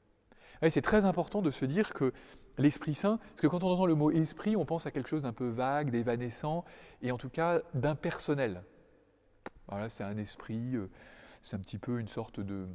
C'est 0.69 0.83
très 0.83 1.05
important 1.05 1.43
de 1.43 1.51
se 1.51 1.65
dire 1.65 1.93
que 1.93 2.13
l'Esprit 2.59 2.95
Saint, 2.95 3.19
parce 3.19 3.41
que 3.41 3.47
quand 3.47 3.63
on 3.63 3.71
entend 3.71 3.87
le 3.87 3.95
mot 3.95 4.11
esprit, 4.11 4.57
on 4.57 4.65
pense 4.65 4.87
à 4.87 4.91
quelque 4.91 5.09
chose 5.09 5.23
d'un 5.23 5.33
peu 5.33 5.49
vague, 5.49 5.91
d'évanescent, 5.91 6.65
et 7.03 7.13
en 7.13 7.19
tout 7.19 7.31
cas 7.31 7.61
d'impersonnel. 7.75 8.63
Voilà, 9.69 9.91
c'est 9.91 10.05
un 10.05 10.17
esprit, 10.17 10.75
euh, 10.77 10.91
c'est 11.43 11.57
un 11.57 11.61
petit 11.61 11.79
peu 11.79 12.01
une 12.01 12.09
sorte 12.09 12.41
de, 12.41 12.67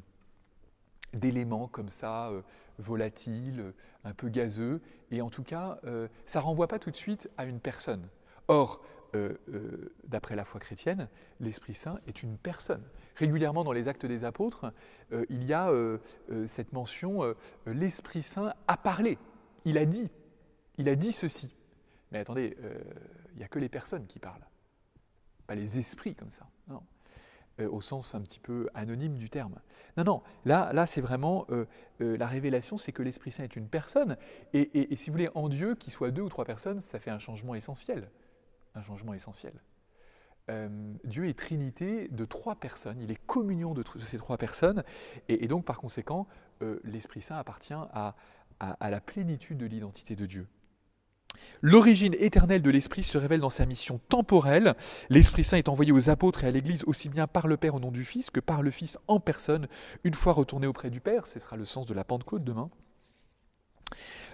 d'éléments 1.14 1.68
comme 1.68 1.90
ça, 1.90 2.30
euh, 2.30 2.42
volatiles, 2.80 3.60
euh, 3.60 3.72
un 4.04 4.14
peu 4.14 4.30
gazeux, 4.30 4.82
et 5.12 5.22
en 5.22 5.30
tout 5.30 5.44
cas, 5.44 5.80
ça 6.26 6.42
renvoie 6.42 6.68
pas 6.68 6.80
tout 6.80 6.92
de 6.92 6.96
suite 6.96 7.30
à 7.38 7.46
une 7.46 7.60
personne. 7.60 8.10
Or, 8.50 8.82
d'après 10.06 10.36
la 10.36 10.46
foi 10.46 10.60
chrétienne, 10.60 11.08
l'Esprit 11.40 11.76
Saint 11.76 12.00
est 12.08 12.24
une 12.24 12.38
personne. 12.38 12.84
Régulièrement 13.16 13.64
dans 13.64 13.72
les 13.72 13.88
actes 13.88 14.06
des 14.06 14.24
apôtres, 14.24 14.74
il 15.30 15.44
y 15.44 15.54
a 15.54 15.72
cette 16.48 16.74
mention, 16.74 17.36
l'Esprit 17.66 18.24
Saint 18.24 18.54
a 18.68 18.78
parlé, 18.78 19.18
il 19.66 19.78
a 19.78 19.86
dit, 19.86 20.10
il 20.78 20.90
a 20.90 20.96
dit 20.96 21.12
ceci. 21.12 21.56
Mais 22.12 22.20
attendez, 22.20 22.58
il 23.34 23.38
n'y 23.38 23.44
a 23.44 23.48
que 23.48 23.60
les 23.60 23.70
personnes 23.70 24.08
qui 24.08 24.20
parlent, 24.20 24.48
pas 25.48 25.56
les 25.56 25.78
esprits 25.78 26.16
comme 26.16 26.32
ça. 26.32 26.48
Non. 26.68 26.82
Euh, 27.60 27.70
au 27.70 27.82
sens 27.82 28.16
un 28.16 28.22
petit 28.22 28.40
peu 28.40 28.68
anonyme 28.74 29.14
du 29.14 29.30
terme. 29.30 29.54
Non, 29.96 30.04
non, 30.04 30.24
là, 30.44 30.74
là 30.74 30.88
c'est 30.88 31.02
vraiment 31.02 31.46
euh, 31.52 31.66
euh, 32.02 32.18
la 32.18 32.26
révélation, 32.26 32.80
c'est 32.80 32.92
que 32.92 33.04
l'Esprit 33.04 33.32
Saint 33.32 33.44
est 33.44 33.56
une 33.56 33.68
personne, 33.68 34.18
et, 34.54 34.96
si 34.96 35.12
vous 35.12 35.14
voulez, 35.14 35.30
en 35.36 35.50
Dieu, 35.50 35.76
qu'il 35.76 35.94
soit 35.94 36.10
deux 36.10 36.24
ou 36.24 36.30
trois 36.30 36.46
personnes, 36.46 36.82
ça 36.82 36.98
fait 36.98 37.12
un 37.12 37.20
changement 37.20 37.54
essentiel. 37.54 38.10
Un 38.76 38.82
changement 38.82 39.14
essentiel. 39.14 39.54
Dieu 41.06 41.30
est 41.30 41.38
trinité 41.38 42.10
de 42.10 42.26
trois 42.26 42.56
personnes, 42.56 43.00
il 43.00 43.12
est 43.12 43.26
communion 43.26 43.74
de, 43.74 43.82
ces 44.00 44.18
trois 44.18 44.38
personnes, 44.38 44.84
et, 45.30 45.48
donc 45.48 45.64
par 45.64 45.78
conséquent, 45.78 46.28
l'Esprit 46.84 47.22
Saint 47.22 47.38
appartient 47.38 47.74
à 47.74 48.16
la 48.60 49.00
plénitude 49.00 49.58
de 49.58 49.66
l'identité 49.66 50.18
de 50.18 50.26
Dieu. 50.26 50.48
L'origine 51.62 52.16
éternelle 52.20 52.62
de 52.62 52.70
l'Esprit 52.70 53.04
se 53.04 53.18
révèle 53.18 53.40
dans 53.40 53.50
sa 53.50 53.66
mission 53.66 54.00
temporelle. 54.10 54.76
L'Esprit 55.10 55.44
Saint 55.44 55.58
est 55.58 55.70
envoyé 55.70 55.92
aux 55.92 56.10
apôtres 56.10 56.44
et 56.44 56.48
à 56.48 56.52
l'Église 56.52 56.84
aussi 56.86 57.10
bien 57.10 57.28
par 57.28 57.48
le 57.48 57.58
Père 57.58 57.76
au 57.76 57.80
nom 57.80 57.92
du 57.92 58.06
Fils 58.06 58.30
que 58.30 58.40
par 58.40 58.62
le 58.62 58.72
Fils 58.72 58.98
en 59.08 59.20
personne, 59.20 59.68
une 60.04 60.14
fois 60.14 60.34
retourné 60.34 60.68
auprès 60.68 60.90
du 60.90 61.00
Père. 61.00 61.28
Ce 61.28 61.40
sera 61.40 61.56
le 61.56 61.66
sens 61.66 61.86
de 61.86 61.94
la 61.94 62.04
Pentecôte 62.04 62.44
demain. 62.44 62.70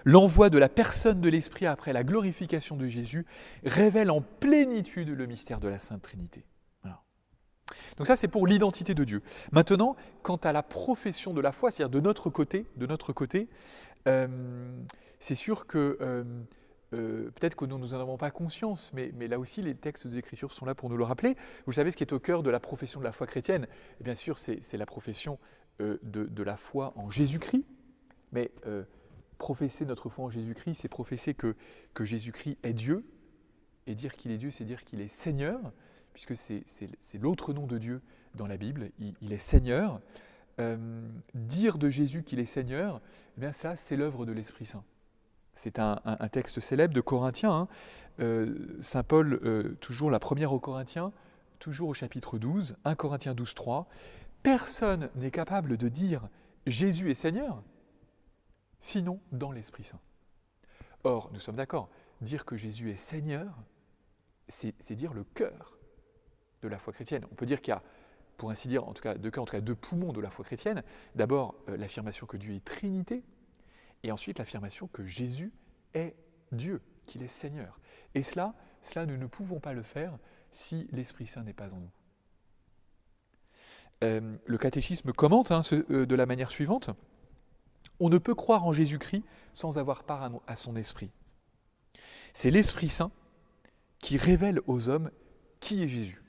L'envoi 0.04 0.50
de 0.50 0.58
la 0.58 0.68
personne 0.68 1.20
de 1.20 1.28
l'Esprit 1.28 1.66
après 1.66 1.92
la 1.92 2.04
glorification 2.04 2.76
de 2.76 2.88
Jésus 2.88 3.26
révèle 3.64 4.10
en 4.10 4.20
plénitude 4.20 5.08
le 5.08 5.26
mystère 5.26 5.60
de 5.60 5.68
la 5.68 5.78
Sainte 5.78 6.02
Trinité. 6.02 6.44
Donc 7.96 8.06
ça, 8.06 8.16
c'est 8.16 8.28
pour 8.28 8.46
l'identité 8.46 8.94
de 8.94 9.04
Dieu. 9.04 9.22
Maintenant, 9.52 9.96
quant 10.22 10.36
à 10.36 10.52
la 10.52 10.62
profession 10.62 11.32
de 11.34 11.40
la 11.40 11.52
foi, 11.52 11.70
c'est-à-dire 11.70 11.90
de 11.90 12.00
notre 12.00 12.30
côté, 12.30 12.66
de 12.76 12.86
notre 12.86 13.12
côté, 13.12 13.48
euh, 14.08 14.26
c'est 15.20 15.34
sûr 15.34 15.66
que 15.66 15.98
euh, 16.00 16.24
euh, 16.92 17.30
peut-être 17.30 17.54
que 17.54 17.64
nous 17.64 17.78
n'en 17.78 17.92
avons 18.00 18.16
pas 18.16 18.30
conscience, 18.30 18.92
mais, 18.92 19.12
là 19.28 19.38
aussi 19.38 19.62
les 19.62 19.74
textes 19.74 20.06
de 20.06 20.14
l'Écriture 20.14 20.50
sont 20.50 20.64
là 20.64 20.74
pour 20.74 20.90
nous 20.90 20.96
le 20.96 21.04
rappeler. 21.04 21.36
Vous 21.66 21.72
savez 21.72 21.90
ce 21.90 21.96
qui 21.96 22.02
est 22.02 22.12
au 22.12 22.18
cœur 22.18 22.42
de 22.42 22.50
la 22.50 22.60
profession 22.60 23.00
de 23.00 23.04
la 23.04 23.12
foi 23.12 23.26
chrétienne? 23.26 23.66
Et 24.00 24.04
Bien 24.04 24.14
sûr, 24.14 24.38
c'est 24.38 24.76
la 24.76 24.86
profession 24.86 25.38
euh, 25.80 25.98
de, 26.02 26.42
la 26.42 26.56
foi 26.56 26.92
en 26.96 27.10
Jésus-Christ, 27.10 27.64
mais 28.32 28.50
professer 29.40 29.84
notre 29.84 30.08
foi 30.08 30.26
en 30.26 30.30
Jésus-Christ, 30.30 30.82
c'est 30.82 30.88
professer 30.88 31.34
que, 31.34 31.56
Jésus-Christ 31.98 32.58
est 32.62 32.72
Dieu, 32.72 33.04
et 33.88 33.96
dire 33.96 34.14
qu'il 34.14 34.30
est 34.30 34.38
Dieu, 34.38 34.52
c'est 34.52 34.64
dire 34.64 34.84
qu'il 34.84 35.00
est 35.00 35.08
Seigneur, 35.08 35.72
puisque 36.12 36.36
c'est 36.36 36.62
l'autre 37.20 37.52
nom 37.52 37.66
de 37.66 37.78
Dieu 37.78 38.00
dans 38.36 38.46
la 38.46 38.56
Bible, 38.56 38.90
il, 39.00 39.32
est 39.32 39.38
Seigneur. 39.38 40.00
dire 41.34 41.78
de 41.78 41.90
Jésus 41.90 42.22
qu'il 42.22 42.38
est 42.38 42.46
Seigneur, 42.46 43.00
eh 43.36 43.40
bien 43.40 43.52
ça, 43.52 43.74
c'est 43.74 43.96
l'œuvre 43.96 44.26
de 44.26 44.32
l'Esprit 44.32 44.66
Saint. 44.66 44.84
C'est 45.54 45.78
un, 45.78 45.96
texte 46.30 46.60
célèbre 46.60 46.94
de 46.94 47.00
Corinthiens. 47.00 47.52
Hein. 47.52 47.68
Euh, 48.20 48.78
Saint 48.80 49.02
Paul, 49.02 49.40
euh, 49.42 49.76
toujours 49.80 50.10
la 50.10 50.18
première 50.18 50.52
aux 50.52 50.60
Corinthiens, 50.60 51.12
toujours 51.58 51.90
au 51.90 51.94
chapitre 51.94 52.38
12, 52.38 52.76
1 52.84 52.94
Corinthiens 52.94 53.34
12, 53.34 53.54
3. 53.54 53.88
Personne 54.42 55.10
n'est 55.16 55.30
capable 55.30 55.76
de 55.76 55.88
dire 55.88 56.28
Jésus 56.66 57.10
est 57.10 57.14
Seigneur, 57.14 57.62
sinon 58.80 59.20
dans 59.30 59.52
l'Esprit 59.52 59.84
Saint. 59.84 60.00
Or, 61.04 61.30
nous 61.32 61.40
sommes 61.40 61.56
d'accord, 61.56 61.88
dire 62.20 62.44
que 62.44 62.56
Jésus 62.56 62.90
est 62.90 62.96
Seigneur, 62.96 63.54
c'est 64.48 64.94
dire 64.94 65.14
le 65.14 65.24
cœur 65.24 65.78
de 66.62 66.68
la 66.68 66.78
foi 66.78 66.92
chrétienne. 66.92 67.24
On 67.30 67.34
peut 67.34 67.46
dire 67.46 67.60
qu'il 67.60 67.72
y 67.72 67.76
a, 67.76 67.82
pour 68.36 68.50
ainsi 68.50 68.68
dire, 68.68 68.86
en 68.86 68.92
tout 68.92 69.02
cas 69.02 69.14
deux 69.14 69.30
cœurs, 69.30 69.42
en 69.42 69.46
tout 69.46 69.52
cas 69.52 69.60
deux 69.60 69.74
poumons 69.74 70.12
de 70.12 70.20
la 70.20 70.30
foi 70.30 70.44
chrétienne. 70.44 70.82
D'abord, 71.14 71.54
euh, 71.68 71.76
l'affirmation 71.76 72.26
que 72.26 72.36
Dieu 72.36 72.54
est 72.54 72.64
Trinité, 72.64 73.22
et 74.02 74.12
ensuite 74.12 74.38
l'affirmation 74.38 74.88
que 74.88 75.06
Jésus 75.06 75.52
est 75.94 76.16
Dieu, 76.52 76.82
qu'il 77.06 77.22
est 77.22 77.28
Seigneur. 77.28 77.78
Et 78.14 78.22
cela, 78.22 78.54
cela, 78.82 79.06
nous 79.06 79.16
ne 79.16 79.26
pouvons 79.26 79.60
pas 79.60 79.72
le 79.72 79.82
faire 79.82 80.18
si 80.50 80.88
l'Esprit 80.92 81.26
Saint 81.26 81.44
n'est 81.44 81.52
pas 81.52 81.72
en 81.74 81.78
nous. 81.78 81.90
Euh, 84.02 84.36
le 84.46 84.58
catéchisme 84.58 85.12
commente 85.12 85.50
hein, 85.50 85.60
euh, 85.90 86.06
de 86.06 86.14
la 86.14 86.26
manière 86.26 86.50
suivante. 86.50 86.90
On 88.00 88.08
ne 88.08 88.18
peut 88.18 88.34
croire 88.34 88.64
en 88.66 88.72
Jésus-Christ 88.72 89.22
sans 89.52 89.78
avoir 89.78 90.04
part 90.04 90.30
à 90.46 90.56
son 90.56 90.74
esprit. 90.76 91.10
C'est 92.32 92.50
l'Esprit 92.50 92.88
Saint 92.88 93.12
qui 93.98 94.16
révèle 94.16 94.60
aux 94.66 94.88
hommes 94.88 95.10
qui 95.60 95.82
est 95.82 95.88
Jésus. 95.88 96.22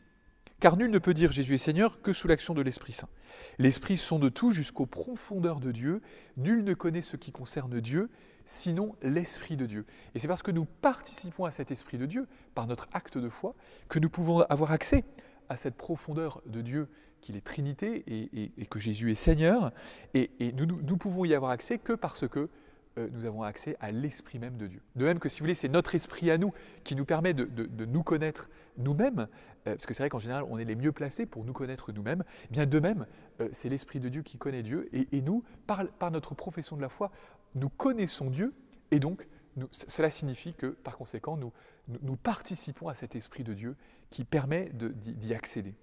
Car 0.59 0.77
nul 0.77 0.91
ne 0.91 0.99
peut 0.99 1.15
dire 1.15 1.31
Jésus 1.31 1.55
est 1.55 1.57
Seigneur 1.57 2.01
que 2.01 2.13
sous 2.13 2.27
l'action 2.27 2.53
de 2.53 2.61
l'Esprit 2.61 2.93
Saint. 2.93 3.09
L'Esprit 3.57 3.95
de 3.95 4.29
tout 4.29 4.51
jusqu'aux 4.51 4.85
profondeurs 4.85 5.59
de 5.59 5.71
Dieu. 5.71 6.01
Nul 6.37 6.63
ne 6.63 6.75
connaît 6.75 7.01
ce 7.01 7.17
qui 7.17 7.31
concerne 7.31 7.79
Dieu, 7.79 8.11
sinon 8.45 8.95
l'Esprit 9.01 9.57
de 9.57 9.65
Dieu. 9.65 9.85
Et 10.13 10.19
c'est 10.19 10.27
parce 10.27 10.43
que 10.43 10.51
nous 10.51 10.65
participons 10.65 11.45
à 11.45 11.51
cet 11.51 11.71
Esprit 11.71 11.97
de 11.97 12.05
Dieu, 12.05 12.27
par 12.53 12.67
notre 12.67 12.87
acte 12.93 13.17
de 13.17 13.29
foi, 13.29 13.55
que 13.89 13.97
nous 13.97 14.09
pouvons 14.09 14.41
avoir 14.41 14.71
accès 14.71 15.03
à 15.51 15.57
cette 15.57 15.75
profondeur 15.75 16.41
de 16.45 16.61
Dieu 16.61 16.87
qu'il 17.19 17.35
est 17.35 17.41
Trinité 17.41 18.03
et, 18.07 18.65
que 18.67 18.79
Jésus 18.79 19.11
est 19.11 19.15
Seigneur. 19.15 19.71
Et, 20.13 20.31
nous, 20.53 20.65
nous, 20.65 20.97
pouvons 20.97 21.25
y 21.25 21.35
avoir 21.35 21.51
accès 21.51 21.77
que 21.77 21.93
parce 21.93 22.27
que 22.27 22.49
euh, 22.97 23.09
nous 23.11 23.25
avons 23.25 23.43
accès 23.43 23.75
à 23.81 23.91
l'esprit 23.91 24.39
même 24.39 24.55
de 24.57 24.67
Dieu. 24.67 24.81
De 24.95 25.03
même 25.03 25.19
que, 25.19 25.27
si 25.27 25.39
vous 25.39 25.43
voulez, 25.43 25.55
c'est 25.55 25.67
notre 25.67 25.93
esprit 25.93 26.31
à 26.31 26.37
nous 26.37 26.53
qui 26.85 26.95
nous 26.95 27.03
permet 27.03 27.33
de, 27.33 27.85
nous 27.85 28.03
connaître 28.03 28.49
nous-mêmes, 28.77 29.27
euh, 29.67 29.75
parce 29.75 29.85
que 29.85 29.93
c'est 29.93 30.03
vrai 30.03 30.09
qu'en 30.09 30.19
général, 30.19 30.45
on 30.49 30.57
est 30.57 30.65
les 30.65 30.75
mieux 30.75 30.93
placés 30.93 31.25
pour 31.25 31.43
nous 31.43 31.53
connaître 31.53 31.91
nous-mêmes. 31.91 32.23
Eh 32.45 32.53
bien, 32.53 32.65
de 32.65 32.79
même, 32.79 33.05
euh, 33.41 33.49
c'est 33.51 33.69
l'esprit 33.69 33.99
de 33.99 34.07
Dieu 34.07 34.23
qui 34.23 34.37
connaît 34.37 34.63
Dieu, 34.63 34.89
et, 34.93 35.21
nous, 35.21 35.43
par, 35.67 36.11
notre 36.11 36.33
profession 36.33 36.77
de 36.77 36.81
la 36.81 36.89
foi, 36.89 37.11
nous 37.55 37.69
connaissons 37.69 38.29
Dieu, 38.29 38.53
et 38.91 38.99
donc, 38.99 39.27
cela 39.71 40.09
signifie 40.09 40.53
que, 40.53 40.67
par 40.67 40.97
conséquent, 40.97 41.37
nous, 41.37 42.15
participons 42.17 42.87
à 42.87 42.93
cet 42.93 43.15
esprit 43.15 43.43
de 43.43 43.53
Dieu 43.53 43.75
qui 44.09 44.23
permet 44.23 44.69
d'y 44.73 45.33
accéder. 45.33 45.73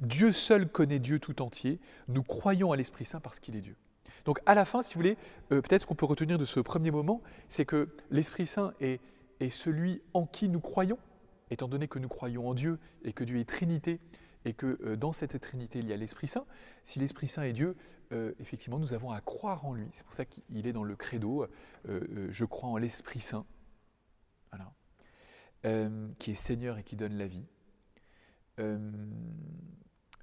Dieu 0.00 0.32
seul 0.32 0.68
connaît 0.68 0.98
Dieu 0.98 1.18
tout 1.18 1.42
entier, 1.42 1.78
nous 2.08 2.22
croyons 2.22 2.72
à 2.72 2.76
l'Esprit 2.76 3.04
Saint 3.04 3.20
parce 3.20 3.40
qu'il 3.40 3.56
est 3.56 3.60
Dieu. 3.60 3.76
Donc 4.24 4.40
à 4.46 4.54
la 4.54 4.64
fin, 4.64 4.82
si 4.82 4.94
vous 4.94 5.00
voulez, 5.00 5.16
euh, 5.52 5.60
peut-être 5.60 5.82
ce 5.82 5.86
qu'on 5.86 5.94
peut 5.94 6.06
retenir 6.06 6.38
de 6.38 6.44
ce 6.44 6.60
premier 6.60 6.90
moment, 6.90 7.20
c'est 7.48 7.64
que 7.64 7.88
l'Esprit 8.10 8.46
Saint 8.46 8.72
est, 8.80 9.00
celui 9.50 10.00
en 10.14 10.24
qui 10.24 10.48
nous 10.48 10.60
croyons, 10.60 10.98
étant 11.50 11.68
donné 11.68 11.88
que 11.88 11.98
nous 11.98 12.08
croyons 12.08 12.48
en 12.48 12.54
Dieu 12.54 12.78
et 13.04 13.12
que 13.12 13.24
Dieu 13.24 13.38
est 13.38 13.48
Trinité 13.48 13.98
et 14.44 14.54
que 14.54 14.78
euh, 14.84 14.96
dans 14.96 15.12
cette 15.12 15.40
Trinité 15.40 15.78
il 15.78 15.88
y 15.88 15.92
a 15.92 15.96
l'Esprit 15.96 16.28
Saint. 16.28 16.46
Si 16.84 16.98
l'Esprit 16.98 17.28
Saint 17.28 17.42
est 17.42 17.52
Dieu, 17.52 17.76
euh, 18.12 18.32
effectivement, 18.40 18.78
nous 18.78 18.94
avons 18.94 19.10
à 19.10 19.20
croire 19.20 19.64
en 19.64 19.74
lui. 19.74 19.88
C'est 19.92 20.04
pour 20.04 20.14
ça 20.14 20.24
qu'il 20.24 20.66
est 20.66 20.72
dans 20.72 20.84
le 20.84 20.96
credo, 20.96 21.46
je 21.86 22.44
crois 22.44 22.68
en 22.68 22.76
l'Esprit 22.76 23.20
Saint, 23.20 23.46
qui 26.18 26.30
est 26.30 26.34
Seigneur 26.34 26.78
et 26.78 26.82
qui 26.82 26.96
donne 26.96 27.14
la 27.14 27.26
vie. 27.26 27.46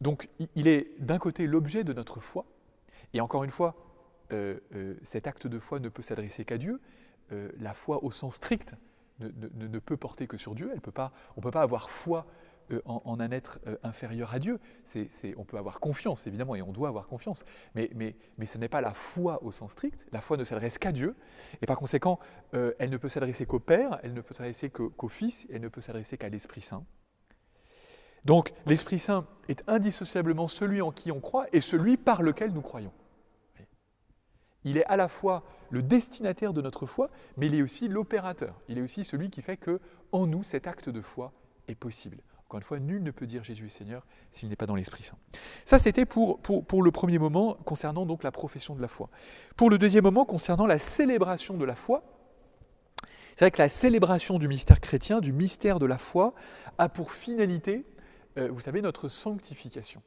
donc 0.01 0.29
il 0.55 0.67
est 0.67 0.99
d'un 0.99 1.17
côté 1.17 1.47
l'objet 1.47 1.83
de 1.83 1.93
notre 1.93 2.19
foi, 2.19 2.45
et 3.13 3.21
encore 3.21 3.43
une 3.43 3.49
fois, 3.49 3.75
euh, 4.31 4.59
euh, 4.75 4.95
cet 5.01 5.25
acte 5.25 5.47
de 5.47 5.59
foi 5.59 5.79
ne 5.79 5.89
peut 5.89 6.03
s'adresser 6.03 6.45
qu'à 6.45 6.57
Dieu. 6.57 6.79
Euh, 7.31 7.51
la 7.59 7.73
foi 7.73 8.03
au 8.03 8.11
sens 8.11 8.35
strict 8.35 8.75
ne, 9.19 9.79
peut 9.79 9.97
porter 9.97 10.27
que 10.27 10.37
sur 10.37 10.55
Dieu. 10.55 10.71
Elle 10.73 10.81
peut 10.81 10.91
pas, 10.91 11.11
on 11.35 11.41
ne 11.41 11.43
peut 11.43 11.51
pas 11.51 11.61
avoir 11.61 11.89
foi 11.89 12.27
en, 12.85 13.19
un 13.19 13.31
être 13.31 13.59
inférieur 13.83 14.33
à 14.33 14.39
Dieu. 14.39 14.59
on 15.37 15.45
peut 15.45 15.57
avoir 15.57 15.79
confiance, 15.79 16.27
évidemment, 16.27 16.55
et 16.55 16.61
on 16.61 16.71
doit 16.71 16.87
avoir 16.87 17.07
confiance. 17.07 17.43
Mais, 17.75 17.89
ce 18.45 18.57
n'est 18.57 18.69
pas 18.69 18.81
la 18.81 18.93
foi 18.93 19.43
au 19.43 19.51
sens 19.51 19.71
strict. 19.71 20.05
La 20.11 20.21
foi 20.21 20.37
ne 20.37 20.43
s'adresse 20.43 20.77
qu'à 20.77 20.91
Dieu. 20.91 21.15
Et 21.61 21.65
par 21.65 21.77
conséquent, 21.77 22.19
elle 22.53 22.89
ne 22.89 22.97
peut 22.97 23.09
s'adresser 23.09 23.45
qu'au 23.45 23.59
Père, 23.59 23.99
elle 24.03 24.13
ne 24.13 24.21
peut 24.21 24.33
s'adresser 24.33 24.69
qu'au 24.69 25.07
Fils, 25.07 25.47
elle 25.51 25.61
ne 25.61 25.69
peut 25.69 25.81
s'adresser 25.81 26.17
qu'à 26.17 26.29
l'Esprit 26.29 26.61
Saint. 26.61 26.83
Donc 28.25 28.53
l'Esprit 28.65 28.99
Saint 28.99 29.25
est 29.47 29.63
indissociablement 29.67 30.47
celui 30.47 30.81
en 30.81 30.91
qui 30.91 31.11
on 31.11 31.19
croit 31.19 31.47
et 31.53 31.61
celui 31.61 31.97
par 31.97 32.21
lequel 32.21 32.51
nous 32.51 32.61
croyons. 32.61 32.91
Il 34.65 34.77
est 34.77 34.85
à 34.85 34.97
la 34.97 35.07
fois 35.07 35.43
le 35.69 35.81
destinataire 35.81 36.53
de 36.53 36.61
notre 36.61 36.85
foi, 36.85 37.09
mais 37.37 37.47
il 37.47 37.55
est 37.55 37.61
aussi 37.61 37.87
l'opérateur. 37.87 38.59
Il 38.67 38.77
est 38.77 38.81
aussi 38.81 39.05
celui 39.05 39.29
qui 39.29 39.41
fait 39.41 39.57
que, 39.57 39.79
en 40.11 40.27
nous, 40.27 40.43
cet 40.43 40.67
acte 40.67 40.89
de 40.89 41.01
foi 41.01 41.31
est 41.67 41.75
possible. 41.75 42.21
Encore 42.49 42.57
une 42.57 42.63
fois, 42.63 42.79
nul 42.79 43.03
ne 43.03 43.11
peut 43.11 43.27
dire 43.27 43.43
Jésus 43.43 43.67
est 43.67 43.69
Seigneur 43.69 44.03
s'il 44.31 44.49
n'est 44.49 44.55
pas 44.55 44.65
dans 44.65 44.73
l'Esprit 44.73 45.03
Saint. 45.03 45.19
Ça, 45.65 45.77
c'était 45.77 46.05
pour, 46.05 46.39
pour, 46.39 46.81
le 46.81 46.89
premier 46.89 47.19
moment 47.19 47.53
concernant 47.53 48.07
donc 48.07 48.23
la 48.23 48.31
profession 48.31 48.73
de 48.73 48.81
la 48.81 48.87
foi. 48.87 49.11
Pour 49.55 49.69
le 49.69 49.77
deuxième 49.77 50.03
moment, 50.03 50.25
concernant 50.25 50.65
la 50.65 50.79
célébration 50.79 51.57
de 51.57 51.65
la 51.65 51.75
foi, 51.75 52.03
c'est 53.35 53.45
vrai 53.45 53.51
que 53.51 53.61
la 53.61 53.69
célébration 53.69 54.39
du 54.39 54.47
mystère 54.47 54.81
chrétien, 54.81 55.21
du 55.21 55.31
mystère 55.31 55.77
de 55.77 55.85
la 55.85 55.99
foi, 55.99 56.33
a 56.79 56.89
pour 56.89 57.11
finalité, 57.11 57.85
euh, 58.39 58.49
vous 58.51 58.61
savez, 58.61 58.81
notre 58.81 59.09
sanctification. 59.09 60.01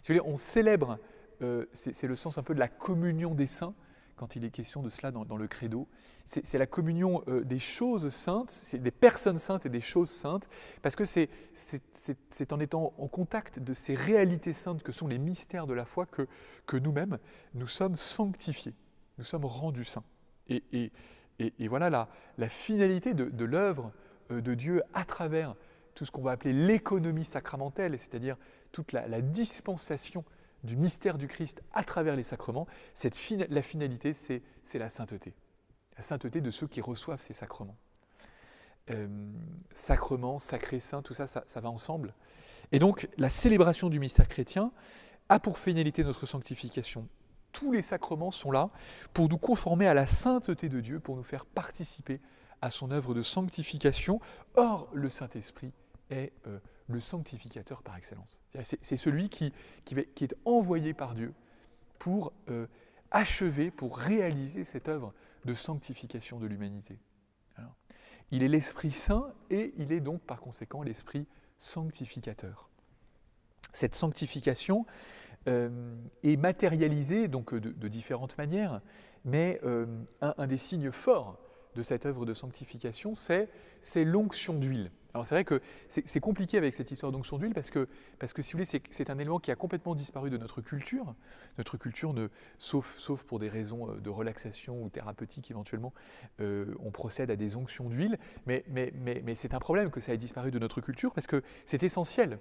Si 0.00 0.12
vous 0.12 0.18
voulez, 0.20 0.32
on 0.32 0.38
célèbre 0.38 0.98
euh, 1.42 1.66
c'est 1.72 2.06
le 2.06 2.16
sens 2.16 2.38
un 2.38 2.42
peu 2.42 2.54
de 2.54 2.58
la 2.58 2.68
communion 2.68 3.34
des 3.34 3.46
saints, 3.46 3.74
quand 4.16 4.34
il 4.34 4.44
est 4.44 4.50
question 4.50 4.82
de 4.82 4.90
cela 4.90 5.12
dans, 5.12 5.36
le 5.36 5.46
credo. 5.46 5.88
C'est 6.24 6.58
la 6.58 6.66
communion 6.66 7.22
euh, 7.28 7.44
des 7.44 7.58
choses 7.58 8.08
saintes, 8.08 8.74
des 8.74 8.90
personnes 8.90 9.38
saintes 9.38 9.66
et 9.66 9.68
des 9.68 9.80
choses 9.80 10.10
saintes, 10.10 10.48
parce 10.82 10.96
que 10.96 11.04
c'est 11.04 12.52
en 12.52 12.60
étant 12.60 12.94
en 12.98 13.08
contact 13.08 13.58
de 13.58 13.74
ces 13.74 13.94
réalités 13.94 14.52
saintes 14.52 14.82
que 14.82 14.92
sont 14.92 15.06
les 15.06 15.18
mystères 15.18 15.66
de 15.66 15.74
la 15.74 15.84
foi 15.84 16.06
que, 16.06 16.76
nous-mêmes, 16.76 17.18
nous 17.54 17.66
sommes 17.66 17.96
sanctifiés, 17.96 18.74
nous 19.18 19.24
sommes 19.24 19.44
rendus 19.44 19.84
saints. 19.84 20.04
Et, 20.48 20.90
voilà 21.68 22.08
la, 22.38 22.48
finalité 22.48 23.14
de, 23.14 23.44
l'œuvre 23.44 23.92
euh, 24.30 24.40
de 24.40 24.54
Dieu 24.54 24.82
à 24.94 25.04
travers 25.04 25.54
tout 25.94 26.04
ce 26.04 26.10
qu'on 26.10 26.22
va 26.22 26.32
appeler 26.32 26.52
l'économie 26.52 27.24
sacramentelle, 27.24 27.98
c'est-à-dire 27.98 28.36
toute 28.72 28.92
la 28.92 29.20
dispensation 29.20 30.24
du 30.66 30.76
mystère 30.76 31.16
du 31.16 31.28
Christ 31.28 31.62
à 31.72 31.82
travers 31.84 32.16
les 32.16 32.22
sacrements, 32.22 32.66
cette 32.92 33.16
la 33.48 33.62
finalité, 33.62 34.12
c'est 34.12 34.78
la 34.78 34.88
sainteté. 34.88 35.34
La 35.96 36.02
sainteté 36.02 36.40
de 36.40 36.50
ceux 36.50 36.66
qui 36.66 36.80
reçoivent 36.80 37.22
ces 37.22 37.32
sacrements. 37.32 37.76
Euh, 38.90 39.08
sacrement, 39.74 40.38
sacré, 40.38 40.78
saint, 40.78 41.02
tout 41.02 41.14
ça, 41.14 41.26
ça, 41.26 41.60
va 41.60 41.70
ensemble. 41.70 42.14
Et 42.70 42.78
donc, 42.78 43.08
la 43.16 43.30
célébration 43.30 43.88
du 43.88 43.98
mystère 43.98 44.28
chrétien 44.28 44.70
a 45.28 45.40
pour 45.40 45.58
finalité 45.58 46.04
notre 46.04 46.26
sanctification. 46.26 47.08
Tous 47.52 47.72
les 47.72 47.82
sacrements 47.82 48.30
sont 48.30 48.50
là 48.50 48.70
pour 49.12 49.28
nous 49.28 49.38
conformer 49.38 49.88
à 49.88 49.94
la 49.94 50.06
sainteté 50.06 50.68
de 50.68 50.80
Dieu, 50.80 51.00
pour 51.00 51.16
nous 51.16 51.24
faire 51.24 51.46
participer 51.46 52.20
à 52.60 52.70
son 52.70 52.90
œuvre 52.90 53.14
de 53.14 53.22
sanctification. 53.22 54.20
Or, 54.54 54.88
le 54.92 55.10
Saint-Esprit 55.10 55.72
est 56.10 56.32
euh, 56.46 56.58
le 56.88 57.00
sanctificateur 57.00 57.82
par 57.82 57.96
excellence. 57.96 58.40
C'est 58.62 58.96
celui 58.96 59.28
qui, 59.28 59.52
qui, 59.84 59.96
est 59.96 60.36
envoyé 60.44 60.94
par 60.94 61.14
Dieu 61.14 61.34
pour 61.98 62.32
euh, 62.48 62.66
achever, 63.10 63.70
pour 63.70 63.98
réaliser 63.98 64.64
cette 64.64 64.88
œuvre 64.88 65.12
de 65.44 65.54
sanctification 65.54 66.38
de 66.38 66.46
l'humanité. 66.46 66.98
Il 68.32 68.42
est 68.42 68.48
l'Esprit 68.48 68.90
Saint 68.90 69.32
et 69.50 69.72
il 69.76 69.92
est 69.92 70.00
donc 70.00 70.20
par 70.22 70.40
conséquent 70.40 70.82
l'Esprit 70.82 71.26
sanctificateur. 71.58 72.68
Cette 73.72 73.94
sanctification 73.94 74.84
euh, 75.46 75.96
est 76.24 76.36
matérialisée 76.36 77.28
donc 77.28 77.54
de, 77.54 77.88
différentes 77.88 78.36
manières, 78.36 78.80
mais 79.24 79.60
euh, 79.64 79.86
un, 80.20 80.34
un, 80.38 80.46
des 80.48 80.58
signes 80.58 80.90
forts 80.90 81.38
de 81.76 81.82
cette 81.82 82.06
œuvre 82.06 82.26
de 82.26 82.34
sanctification, 82.34 83.14
c'est 83.14 84.04
l'onction 84.04 84.54
d'huile. 84.54 84.90
Alors 85.16 85.26
c'est 85.26 85.34
vrai 85.34 85.44
que 85.44 85.62
c'est 85.88 86.20
compliqué 86.20 86.58
avec 86.58 86.74
cette 86.74 86.90
histoire 86.90 87.10
d'onction 87.10 87.38
d'huile 87.38 87.54
parce 87.54 87.70
que, 87.70 87.88
parce 88.18 88.34
que 88.34 88.42
si 88.42 88.52
vous 88.52 88.58
voulez, 88.58 88.82
c'est 88.90 89.08
un 89.08 89.18
élément 89.18 89.38
qui 89.38 89.50
a 89.50 89.56
complètement 89.56 89.94
disparu 89.94 90.28
de 90.28 90.36
notre 90.36 90.60
culture. 90.60 91.14
Notre 91.56 91.78
culture, 91.78 92.12
ne, 92.12 92.28
sauf, 92.58 92.98
sauf 92.98 93.22
pour 93.22 93.38
des 93.38 93.48
raisons 93.48 93.88
euh, 93.88 93.98
de 93.98 94.10
relaxation 94.10 94.82
ou 94.82 94.90
thérapeutiques 94.90 95.50
éventuellement, 95.50 95.94
euh, 96.40 96.74
on 96.80 96.90
procède 96.90 97.30
à 97.30 97.36
des 97.36 97.56
onctions 97.56 97.88
d'huile. 97.88 98.18
Mais, 98.44 98.62
mais, 98.68 98.92
mais, 98.94 99.22
mais 99.24 99.34
c'est 99.34 99.54
un 99.54 99.58
problème 99.58 99.90
que 99.90 100.02
ça 100.02 100.12
ait 100.12 100.18
disparu 100.18 100.50
de 100.50 100.58
notre 100.58 100.82
culture 100.82 101.14
parce 101.14 101.26
que 101.26 101.42
c'est 101.64 101.82
essentiel 101.82 102.38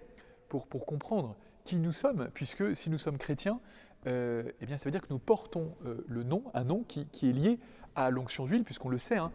pour, 0.49 0.67
pour 0.67 0.85
comprendre 0.85 1.38
qui 1.63 1.77
nous 1.77 1.93
sommes, 1.93 2.29
puisque 2.33 2.75
si 2.75 2.89
nous 2.89 2.97
sommes 2.97 3.17
chrétiens, 3.17 3.61
euh, 4.05 4.51
eh 4.59 4.65
bien 4.65 4.77
ça 4.77 4.83
veut 4.83 4.91
dire 4.91 5.01
que 5.01 5.13
nous 5.13 5.19
portons 5.19 5.77
le 5.81 6.23
nom, 6.23 6.43
un 6.53 6.65
nom 6.65 6.83
qui, 6.83 7.07
qui 7.07 7.29
est 7.29 7.33
lié 7.33 7.57
à 7.95 8.09
l'onction 8.09 8.45
d'huile, 8.45 8.65
puisqu'on 8.65 8.89
le 8.89 8.97
sait, 8.97 9.15
hein, 9.15 9.31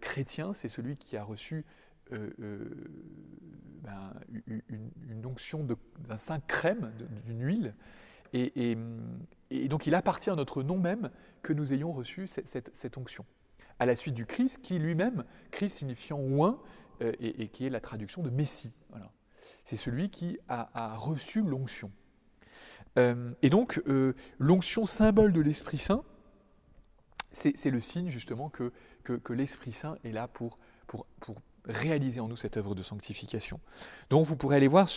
chrétien, 0.00 0.54
c'est 0.54 0.68
celui 0.68 0.96
qui 0.96 1.16
a 1.16 1.24
reçu 1.24 1.66
euh, 2.12 2.30
euh, 2.40 2.64
ben, 3.82 4.12
une, 4.46 5.26
onction 5.26 5.66
d'un 6.08 6.18
saint 6.18 6.40
crème, 6.40 6.92
d'une 7.26 7.42
huile. 7.42 7.74
Et, 8.32 8.76
donc 9.68 9.86
il 9.86 9.94
appartient 9.94 10.30
à 10.30 10.36
notre 10.36 10.62
nom 10.62 10.78
même 10.78 11.10
que 11.42 11.52
nous 11.52 11.72
ayons 11.72 11.92
reçu 11.92 12.26
cette, 12.26 12.98
onction. 12.98 13.24
À 13.78 13.86
la 13.86 13.94
suite 13.94 14.14
du 14.14 14.26
Christ, 14.26 14.60
qui 14.62 14.78
lui-même, 14.78 15.24
Christ 15.50 15.78
signifiant 15.78 16.20
oint, 16.20 16.60
euh, 17.00 17.12
et, 17.20 17.48
qui 17.48 17.66
est 17.66 17.70
la 17.70 17.80
traduction 17.80 18.22
de 18.22 18.30
Messie. 18.30 18.72
C'est 19.64 19.76
celui 19.76 20.08
qui 20.10 20.38
a, 20.48 20.96
reçu 20.96 21.42
l'onction. 21.42 21.90
et 22.96 23.50
donc, 23.50 23.82
l'onction 24.38 24.86
symbole 24.86 25.32
de 25.32 25.40
l'Esprit 25.42 25.78
Saint, 25.78 26.02
c'est 27.32 27.70
le 27.70 27.80
signe 27.80 28.10
justement 28.10 28.50
que, 28.50 28.72
l'Esprit 29.30 29.72
Saint 29.72 29.96
est 30.04 30.12
là 30.12 30.28
pour, 30.28 30.58
réaliser 31.68 32.20
en 32.20 32.28
nous 32.28 32.36
cette 32.36 32.56
œuvre 32.56 32.74
de 32.74 32.82
sanctification. 32.82 33.60
Donc 34.10 34.26
vous 34.26 34.36
pourrez 34.36 34.56
aller 34.56 34.68
voir 34.68 34.88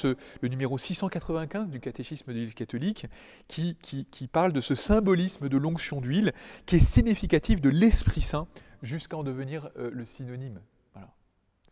le 0.41 0.47
numéro 0.47 0.77
695 0.77 1.69
du 1.69 1.79
catéchisme 1.79 2.31
de 2.31 2.33
l'Église 2.33 2.53
catholique 2.53 3.07
qui, 3.47 3.75
qui, 3.75 4.27
parle 4.27 4.53
de 4.53 4.61
ce 4.61 4.75
symbolisme 4.75 5.49
de 5.49 5.57
l'onction 5.57 5.99
d'huile 6.01 6.33
qui 6.65 6.77
est 6.77 6.79
significatif 6.79 7.59
de 7.59 7.69
l'Esprit 7.69 8.21
Saint 8.21 8.47
jusqu'à 8.81 9.17
en 9.17 9.23
devenir 9.23 9.69
euh, 9.77 9.91
le 9.93 10.05
synonyme. 10.05 10.59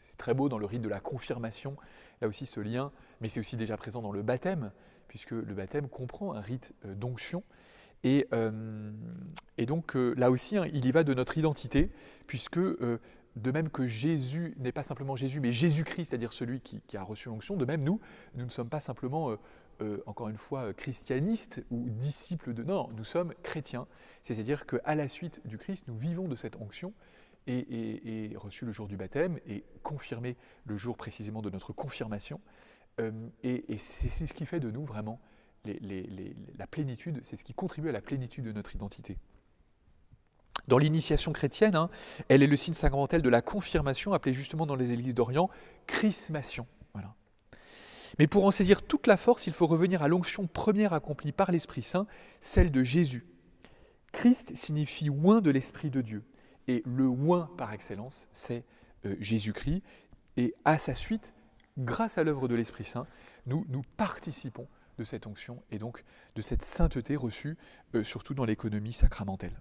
C'est 0.03 0.17
très 0.17 0.33
beau 0.33 0.49
dans 0.49 0.57
le 0.57 0.65
rite 0.65 0.81
de 0.81 0.89
la 0.89 0.99
confirmation, 0.99 1.77
là 2.19 2.27
aussi 2.27 2.45
ce 2.45 2.59
lien, 2.59 2.91
mais 3.21 3.29
c'est 3.29 3.39
aussi 3.39 3.55
déjà 3.55 3.77
présent 3.77 4.01
dans 4.01 4.12
le 4.12 4.23
baptême, 4.23 4.71
puisque 5.07 5.31
le 5.31 5.53
baptême 5.53 5.88
comprend 5.88 6.33
un 6.33 6.41
rite 6.41 6.73
euh, 6.85 6.95
d'onction. 6.95 7.43
Et, 8.03 8.27
euh, 8.33 8.91
et, 9.57 9.65
donc 9.65 9.93
là 9.95 10.31
aussi, 10.31 10.57
hein, 10.57 10.65
il 10.73 10.85
y 10.85 10.91
va 10.91 11.03
de 11.03 11.13
notre 11.13 11.38
identité, 11.38 11.91
puisque 12.27 12.59
de 13.41 13.52
même 13.52 13.69
que 13.69 13.88
Jésus 13.88 14.54
n'est 14.58 14.71
pas 14.71 14.84
simplement 14.84 15.15
Jésus, 15.15 15.39
mais 15.39 15.52
Jésus-Christ, 15.52 16.10
c'est-à-dire 16.10 16.34
celui 16.34 16.62
qui, 16.62 16.82
a 16.97 17.04
reçu 17.04 17.30
l'onction, 17.30 17.56
de 17.56 17.65
même 17.65 17.84
nous, 17.84 17.99
nous 18.36 18.45
ne 18.45 18.49
sommes 18.49 18.69
pas 18.69 18.80
simplement 18.80 19.32
euh, 19.32 19.38
euh, 19.82 20.04
encore 20.06 20.30
une 20.30 20.38
fois, 20.38 20.73
christianistes 20.73 21.63
ou 21.71 21.88
disciples 21.89 22.54
de... 22.54 22.63
Non, 22.63 22.89
nous 22.95 23.04
sommes 23.04 23.34
chrétiens. 23.43 23.88
C'est-à-dire 24.23 24.65
qu'à 24.65 24.95
la 24.95 25.08
suite 25.08 25.41
du 25.45 25.58
Christ, 25.58 25.88
nous 25.88 25.97
vivons 25.97 26.28
de 26.28 26.36
cette 26.36 26.58
onction 26.58 26.93
et, 27.47 28.34
reçu 28.36 28.65
le 28.65 28.71
jour 28.71 28.88
du 28.88 28.97
baptême 28.97 29.39
et 29.47 29.63
confirmé 29.82 30.36
le 30.65 30.78
jour 30.78 30.97
précisément 30.97 31.41
de 31.41 31.49
notre 31.49 31.73
confirmation. 31.73 32.41
Euh, 32.99 33.12
et, 33.43 33.78
c'est 33.78 34.28
ce 34.28 34.34
qui 34.34 34.45
fait 34.45 34.60
de 34.60 34.69
nous 34.69 34.86
vraiment 34.86 35.19
la 35.65 36.67
plénitude, 36.67 37.19
c'est 37.23 37.36
ce 37.36 37.43
qui 37.43 37.54
contribue 37.54 37.89
à 37.89 37.91
la 37.91 38.02
plénitude 38.02 38.45
de 38.45 38.52
notre 38.52 38.75
identité. 38.75 39.17
Dans 40.69 40.77
l'initiation 40.77 41.34
chrétienne, 41.34 41.75
hein, 41.75 41.89
elle 42.27 42.43
est 42.43 42.47
le 42.47 42.55
signe 42.55 42.75
sacramentel 42.75 43.23
de 43.23 43.29
la 43.29 43.41
confirmation, 43.41 44.13
appelée 44.13 44.36
justement 44.36 44.67
dans 44.67 44.75
les 44.75 44.91
églises 44.91 45.15
d'Orient 45.15 45.49
chrismation. 45.88 46.67
Voilà. 46.93 47.15
Mais 48.19 48.27
pour 48.27 48.45
en 48.45 48.51
saisir 48.51 48.84
toute 48.84 49.08
la 49.08 49.17
force, 49.17 49.47
il 49.47 49.53
faut 49.53 49.65
revenir 49.65 50.03
à 50.03 50.08
l'onction 50.08 50.45
première 50.45 50.93
accomplie 50.93 51.32
par 51.32 51.51
l'Esprit 51.51 51.82
Saint, 51.82 52.05
celle 52.39 52.71
de 52.71 52.84
Jésus. 52.84 53.25
Christ 54.12 54.55
signifie 54.55 55.10
oint 55.10 55.41
de 55.41 55.49
l'Esprit 55.49 55.89
de 55.89 56.01
Dieu. 56.01 56.23
Et 56.67 56.84
le 56.86 57.08
oint 57.08 57.49
par 57.58 57.73
excellence, 57.73 58.27
c'est 58.32 58.63
euh, 59.05 59.15
Jésus-Christ. 59.19 59.82
Et 60.38 60.53
à 60.65 60.77
sa 60.77 60.93
suite, 60.93 61.34
grâce 61.79 62.19
à 62.19 62.23
l'œuvre 62.23 62.47
de 62.47 62.53
l'Esprit 62.53 62.86
Saint, 62.86 63.08
nous, 63.47 63.65
nous 63.69 63.82
participons 63.97 64.67
de 64.99 65.03
cette 65.03 65.25
onction 65.25 65.63
et 65.71 65.79
donc 65.79 66.03
de 66.36 66.43
cette 66.43 66.62
sainteté 66.62 67.15
reçue, 67.15 67.58
euh, 67.95 68.03
surtout 68.03 68.36
dans 68.36 68.45
l'économie 68.45 68.93
sacramentelle. 68.93 69.60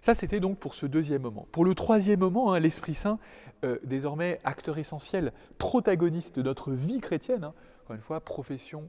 Ça, 0.00 0.14
c'était 0.14 0.40
donc 0.40 0.58
pour 0.58 0.74
ce 0.74 0.86
deuxième 0.86 1.22
moment. 1.22 1.46
Pour 1.52 1.64
le 1.64 1.74
troisième 1.74 2.20
moment, 2.20 2.52
hein, 2.52 2.60
l'Esprit 2.60 2.94
Saint, 2.94 3.18
euh, 3.64 3.78
désormais 3.84 4.40
acteur 4.44 4.78
essentiel, 4.78 5.32
protagoniste 5.58 6.36
de 6.36 6.42
notre 6.42 6.72
vie 6.72 7.00
chrétienne, 7.00 7.44
hein, 7.44 7.54
encore 7.84 7.96
une 7.96 8.02
fois, 8.02 8.20
profession, 8.20 8.88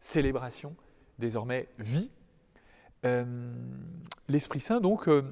célébration, 0.00 0.74
désormais 1.18 1.68
vie. 1.78 2.10
Euh, 3.04 3.24
L'Esprit 4.28 4.60
Saint, 4.60 4.80
donc, 4.80 5.08
euh, 5.08 5.22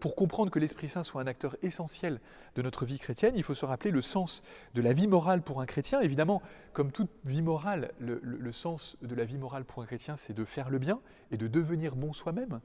pour 0.00 0.14
comprendre 0.14 0.50
que 0.50 0.58
l'Esprit 0.58 0.88
Saint 0.88 1.04
soit 1.04 1.22
un 1.22 1.26
acteur 1.26 1.56
essentiel 1.62 2.20
de 2.54 2.62
notre 2.62 2.84
vie 2.84 2.98
chrétienne, 2.98 3.34
il 3.36 3.42
faut 3.42 3.54
se 3.54 3.64
rappeler 3.64 3.90
le 3.90 4.02
sens 4.02 4.42
de 4.74 4.82
la 4.82 4.92
vie 4.92 5.06
morale 5.06 5.42
pour 5.42 5.60
un 5.60 5.66
chrétien. 5.66 6.00
Évidemment, 6.00 6.42
comme 6.72 6.92
toute 6.92 7.10
vie 7.24 7.42
morale, 7.42 7.92
le, 7.98 8.52
sens 8.52 8.96
de 9.02 9.14
la 9.14 9.24
vie 9.24 9.38
morale 9.38 9.64
pour 9.64 9.82
un 9.82 9.86
chrétien, 9.86 10.16
c'est 10.16 10.34
de 10.34 10.44
faire 10.44 10.70
le 10.70 10.78
bien 10.78 11.00
et 11.30 11.36
de 11.36 11.46
devenir 11.46 11.96
bon 11.96 12.12
soi-même. 12.12 12.60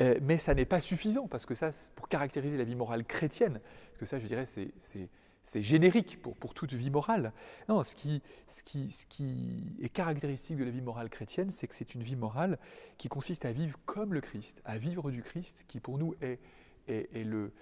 Euh, 0.00 0.18
mais 0.22 0.38
ça 0.38 0.54
n'est 0.54 0.64
pas 0.64 0.80
suffisant, 0.80 1.26
parce 1.26 1.46
que 1.46 1.54
ça, 1.54 1.70
pour 1.96 2.08
caractériser 2.08 2.56
la 2.56 2.64
vie 2.64 2.76
morale 2.76 3.04
chrétienne, 3.04 3.60
que 3.98 4.06
ça, 4.06 4.18
je 4.18 4.26
dirais, 4.26 4.46
c'est 4.46 5.08
c'est 5.48 5.62
générique 5.62 6.20
pour, 6.20 6.36
pour, 6.36 6.52
toute 6.52 6.74
vie 6.74 6.90
morale. 6.90 7.32
Non, 7.70 7.82
ce 7.82 7.94
qui, 7.94 8.22
ce, 8.46 8.62
qui, 8.62 8.90
ce 8.90 9.06
qui 9.06 9.64
est 9.80 9.88
caractéristique 9.88 10.58
de 10.58 10.64
la 10.64 10.70
vie 10.70 10.82
morale 10.82 11.08
chrétienne, 11.08 11.48
c'est 11.50 11.66
que 11.66 11.74
c'est 11.74 11.94
une 11.94 12.02
vie 12.02 12.16
morale 12.16 12.58
qui 12.98 13.08
consiste 13.08 13.46
à 13.46 13.52
vivre 13.52 13.78
comme 13.86 14.12
le 14.12 14.20
Christ, 14.20 14.60
à 14.66 14.76
vivre 14.76 15.10
du 15.10 15.22
Christ, 15.22 15.64
qui 15.66 15.80
pour 15.80 15.96
nous 15.96 16.14
est, 16.20 16.38
est, 16.86 17.08
est 17.14 17.24
le, 17.24 17.52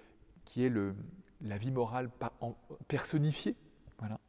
qui 0.43 0.65
est 0.65 0.69
le, 0.69 0.95
la 1.41 1.57
vie 1.57 1.71
morale 1.71 2.09
personnifiée. 2.89 3.55
Voilà. 3.99 4.19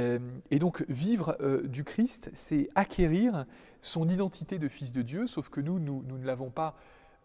Euh, 0.00 0.18
et 0.50 0.58
donc 0.58 0.82
vivre 0.88 1.36
euh, 1.40 1.66
du 1.66 1.84
Christ, 1.84 2.30
c'est 2.32 2.70
acquérir 2.74 3.44
son 3.82 4.08
identité 4.08 4.58
de 4.58 4.68
fils 4.68 4.92
de 4.92 5.02
Dieu, 5.02 5.26
sauf 5.26 5.50
que 5.50 5.60
nous, 5.60 5.78
nous, 5.78 6.02
nous 6.06 6.16
ne 6.16 6.24
l'avons 6.24 6.50
pas 6.50 6.74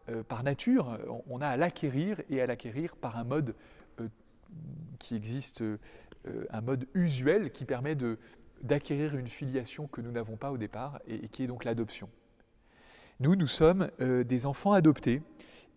euh, 0.09 0.23
par 0.23 0.43
nature, 0.43 0.99
on 1.27 1.39
a 1.39 1.47
à 1.47 1.55
l'acquérir 1.55 2.21
et 2.29 2.41
à 2.41 2.47
l'acquérir 2.47 2.97
par 2.97 3.17
un 3.17 3.23
mode 3.23 3.55
qui 4.99 5.15
existe 5.15 5.63
euh, 6.27 6.45
un 6.49 6.61
mode 6.61 6.87
usuel 6.93 7.51
qui 7.51 7.65
permet 7.65 7.95
d'acquérir 8.61 9.15
une 9.15 9.27
filiation 9.27 9.87
que 9.87 10.01
nous 10.01 10.11
n'avons 10.11 10.35
pas 10.35 10.51
au 10.51 10.57
départ 10.57 10.99
et, 11.07 11.27
qui 11.29 11.43
est 11.43 11.47
donc 11.47 11.63
l'adoption. 11.63 12.09
Nous, 13.19 13.35
nous 13.35 13.47
sommes 13.47 13.89
euh, 14.01 14.23
des 14.23 14.45
enfants 14.45 14.73
adoptés 14.73 15.21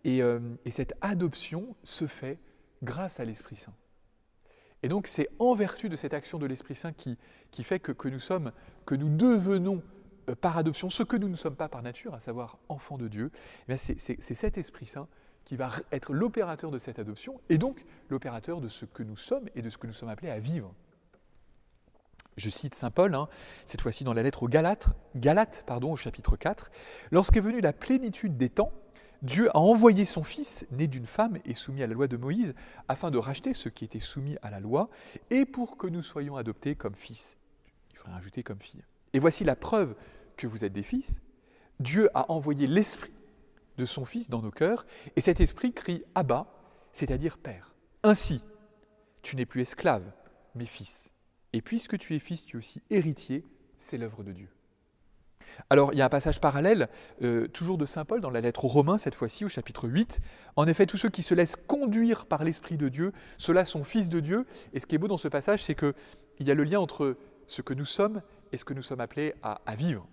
euh, 0.05 0.39
et, 0.65 0.71
cette 0.71 0.93
adoption 1.01 1.75
se 1.83 2.07
fait 2.07 2.39
grâce 2.83 3.19
à 3.19 3.25
l'Esprit 3.25 3.55
Saint. 3.55 3.73
Et 4.83 4.89
donc 4.89 5.07
c'est 5.07 5.29
en 5.37 5.53
vertu 5.53 5.89
de 5.89 5.95
cette 5.95 6.13
action 6.13 6.39
de 6.39 6.47
l'Esprit 6.47 6.75
Saint 6.75 6.93
qui, 6.93 7.17
qui 7.51 7.63
fait 7.63 7.79
que, 7.79 7.91
que, 7.91 8.07
nous 8.07 8.19
sommes, 8.19 8.51
que 8.85 8.95
nous 8.95 9.15
devenons 9.15 9.83
par 10.39 10.57
adoption 10.57 10.89
ce 10.89 11.03
que 11.03 11.17
nous 11.17 11.29
ne 11.29 11.35
sommes 11.35 11.55
pas 11.55 11.69
par 11.69 11.83
nature, 11.83 12.13
à 12.15 12.19
savoir 12.19 12.57
enfants 12.67 12.97
de 12.97 13.07
Dieu. 13.07 13.31
Eh 13.67 13.77
c'est 13.77 13.99
cet 14.21 14.57
Esprit 14.57 14.87
Saint 14.87 15.07
qui 15.45 15.55
va 15.55 15.71
être 15.91 16.13
l'opérateur 16.13 16.71
de 16.71 16.77
cette 16.77 16.99
adoption 16.99 17.39
et 17.49 17.57
donc 17.57 17.85
l'opérateur 18.09 18.61
de 18.61 18.69
ce 18.69 18.85
que 18.85 19.03
nous 19.03 19.17
sommes 19.17 19.47
et 19.55 19.61
de 19.61 19.69
ce 19.69 19.77
que 19.77 19.87
nous 19.87 19.93
sommes 19.93 20.09
appelés 20.09 20.31
à 20.31 20.39
vivre. 20.39 20.73
Je 22.37 22.49
cite 22.49 22.75
Saint 22.75 22.91
Paul, 22.91 23.13
hein, 23.13 23.27
cette 23.65 23.81
fois-ci 23.81 24.03
dans 24.03 24.13
la 24.13 24.23
lettre 24.23 24.43
aux 24.43 24.47
Galates, 24.47 24.87
Galates 25.15 25.63
pardon, 25.67 25.91
au 25.91 25.95
chapitre 25.95 26.37
4. 26.37 26.71
Lorsqu'est 27.11 27.41
venue 27.41 27.61
la 27.61 27.73
plénitude 27.73 28.37
des 28.37 28.49
temps, 28.49 28.71
Dieu 29.21 29.49
a 29.55 29.59
envoyé 29.59 30.05
son 30.05 30.23
Fils, 30.23 30.65
né 30.71 30.87
d'une 30.87 31.05
femme 31.05 31.37
et 31.45 31.53
soumis 31.53 31.83
à 31.83 31.87
la 31.87 31.93
loi 31.93 32.07
de 32.07 32.17
Moïse, 32.17 32.55
afin 32.87 33.11
de 33.11 33.17
racheter 33.17 33.53
ceux 33.53 33.69
qui 33.69 33.85
étaient 33.85 33.99
soumis 33.99 34.37
à 34.41 34.49
la 34.49 34.59
loi, 34.59 34.89
et 35.29 35.45
pour 35.45 35.77
que 35.77 35.87
nous 35.87 36.01
soyons 36.01 36.37
adoptés 36.37 36.75
comme 36.75 36.95
fils. 36.95 37.37
Il 37.91 37.97
faudrait 37.97 38.17
ajouter 38.17 38.41
comme 38.41 38.59
fille. 38.59 38.83
Et 39.13 39.19
voici 39.19 39.43
la 39.43 39.55
preuve 39.55 39.95
que 40.37 40.47
vous 40.47 40.65
êtes 40.65 40.73
des 40.73 40.83
fils. 40.83 41.21
Dieu 41.79 42.09
a 42.15 42.31
envoyé 42.31 42.65
l'Esprit 42.65 43.11
de 43.81 43.85
son 43.87 44.05
Fils 44.05 44.29
dans 44.29 44.41
nos 44.41 44.51
cœurs, 44.51 44.85
et 45.15 45.21
cet 45.21 45.41
esprit 45.41 45.73
crie 45.73 46.03
Abba, 46.13 46.47
c'est-à-dire 46.93 47.37
Père. 47.37 47.73
Ainsi, 48.03 48.43
tu 49.23 49.35
n'es 49.35 49.45
plus 49.45 49.61
esclave, 49.61 50.03
mais 50.55 50.65
fils. 50.65 51.11
Et 51.53 51.61
puisque 51.61 51.97
tu 51.97 52.15
es 52.15 52.19
fils, 52.19 52.45
tu 52.45 52.57
es 52.57 52.59
aussi 52.59 52.81
héritier, 52.91 53.43
c'est 53.77 53.97
l'œuvre 53.97 54.23
de 54.23 54.31
Dieu. 54.31 54.49
Alors, 55.69 55.91
il 55.93 55.97
y 55.97 56.01
a 56.01 56.05
un 56.05 56.09
passage 56.09 56.39
parallèle, 56.39 56.87
euh, 57.23 57.47
toujours 57.47 57.77
de 57.77 57.85
Saint 57.85 58.05
Paul, 58.05 58.21
dans 58.21 58.29
la 58.29 58.39
lettre 58.39 58.65
aux 58.65 58.69
Romains, 58.69 58.97
cette 58.97 59.15
fois-ci, 59.15 59.43
au 59.43 59.49
chapitre 59.49 59.89
8. 59.89 60.21
En 60.55 60.67
effet, 60.67 60.85
tous 60.85 60.97
ceux 60.97 61.09
qui 61.09 61.23
se 61.23 61.33
laissent 61.33 61.57
conduire 61.57 62.25
par 62.25 62.43
l'Esprit 62.43 62.77
de 62.77 62.87
Dieu, 62.87 63.11
ceux-là 63.37 63.65
sont 63.65 63.83
fils 63.83 64.07
de 64.07 64.19
Dieu. 64.19 64.45
Et 64.73 64.79
ce 64.79 64.85
qui 64.85 64.95
est 64.95 64.99
beau 64.99 65.07
dans 65.07 65.17
ce 65.17 65.27
passage, 65.27 65.63
c'est 65.63 65.75
qu'il 65.75 65.93
y 66.39 66.51
a 66.51 66.55
le 66.55 66.63
lien 66.63 66.79
entre 66.79 67.17
ce 67.47 67.61
que 67.61 67.73
nous 67.73 67.85
sommes 67.85 68.21
et 68.53 68.57
ce 68.57 68.63
que 68.63 68.73
nous 68.73 68.83
sommes 68.83 69.01
appelés 69.01 69.33
à 69.41 69.75
vivre. 69.75 70.07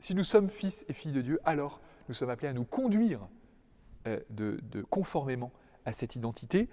Si 0.00 0.14
nous 0.14 0.24
sommes 0.24 0.48
fils 0.48 0.84
et 0.88 0.92
filles 0.92 1.12
de 1.12 1.20
Dieu, 1.20 1.38
alors 1.44 1.80
nous 2.10 2.14
sommes 2.14 2.30
appelés 2.30 2.48
à 2.48 2.52
nous 2.52 2.64
conduire 2.64 3.28
euh, 4.08 4.18
de, 4.30 4.82
conformément 4.90 5.52
à 5.84 5.92
cette 5.92 6.16
identité, 6.16 6.68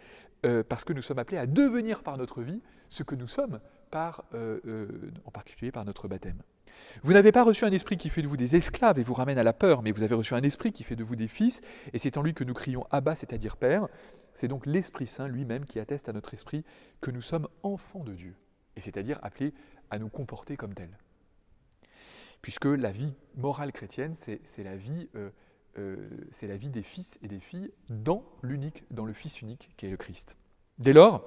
euh, 0.45 0.63
parce 0.67 0.83
que 0.83 0.93
nous 0.93 1.01
sommes 1.03 1.19
appelés 1.19 1.37
à 1.37 1.45
devenir 1.45 2.01
par 2.01 2.17
notre 2.17 2.41
vie 2.41 2.59
ce 2.89 3.03
que 3.03 3.13
nous 3.13 3.27
sommes, 3.27 3.59
par, 3.91 4.25
euh, 4.33 4.89
en 5.25 5.31
particulier 5.31 5.71
par 5.71 5.85
notre 5.85 6.07
baptême. 6.07 6.41
Vous 7.03 7.13
n'avez 7.13 7.31
pas 7.31 7.43
reçu 7.43 7.65
un 7.65 7.71
esprit 7.71 7.97
qui 7.97 8.09
fait 8.09 8.23
de 8.23 8.27
vous 8.27 8.35
des 8.35 8.55
esclaves 8.55 8.97
et 8.97 9.03
vous 9.03 9.13
ramène 9.13 9.37
à 9.37 9.43
la 9.43 9.53
peur, 9.53 9.83
mais 9.83 9.91
vous 9.91 10.01
avez 10.01 10.15
reçu 10.15 10.33
un 10.33 10.41
esprit 10.41 10.71
qui 10.71 10.83
fait 10.83 10.95
de 10.95 11.03
vous 11.03 11.15
des 11.15 11.27
fils, 11.27 11.61
et 11.93 11.99
c'est 11.99 12.17
en 12.17 12.23
lui 12.23 12.33
que 12.33 12.43
nous 12.43 12.55
crions 12.55 12.87
Abba, 12.89 13.15
c'est-à-dire 13.15 13.57
Père. 13.57 13.87
C'est 14.33 14.47
donc 14.47 14.65
l'Esprit 14.65 15.05
Saint 15.05 15.27
lui-même 15.27 15.65
qui 15.65 15.79
atteste 15.79 16.09
à 16.09 16.13
notre 16.13 16.33
esprit 16.33 16.65
que 16.99 17.11
nous 17.11 17.21
sommes 17.21 17.47
enfants 17.61 18.03
de 18.03 18.13
Dieu, 18.13 18.35
et 18.75 18.81
c'est-à-dire 18.81 19.19
appelés 19.21 19.53
à 19.91 19.99
nous 19.99 20.09
comporter 20.09 20.57
comme 20.57 20.73
tels 20.73 20.97
puisque 22.41 22.65
la 22.65 22.91
vie 22.91 23.13
morale 23.35 23.71
chrétienne, 23.71 24.13
c'est 24.13 24.63
la 24.63 24.75
vie... 24.75 25.09
Euh, 25.15 25.29
euh, 25.79 25.95
c'est 26.31 26.47
la 26.47 26.57
vie 26.57 26.69
des 26.69 26.81
fils 26.81 27.19
et 27.21 27.27
des 27.27 27.39
filles 27.39 27.71
dans 27.89 28.23
l'unique, 28.41 28.83
dans 28.89 29.05
le 29.05 29.13
Fils 29.13 29.41
unique 29.41 29.69
qui 29.77 29.85
est 29.85 29.89
le 29.89 29.97
Christ. 29.97 30.35
Dès 30.79 30.93
lors, 30.93 31.23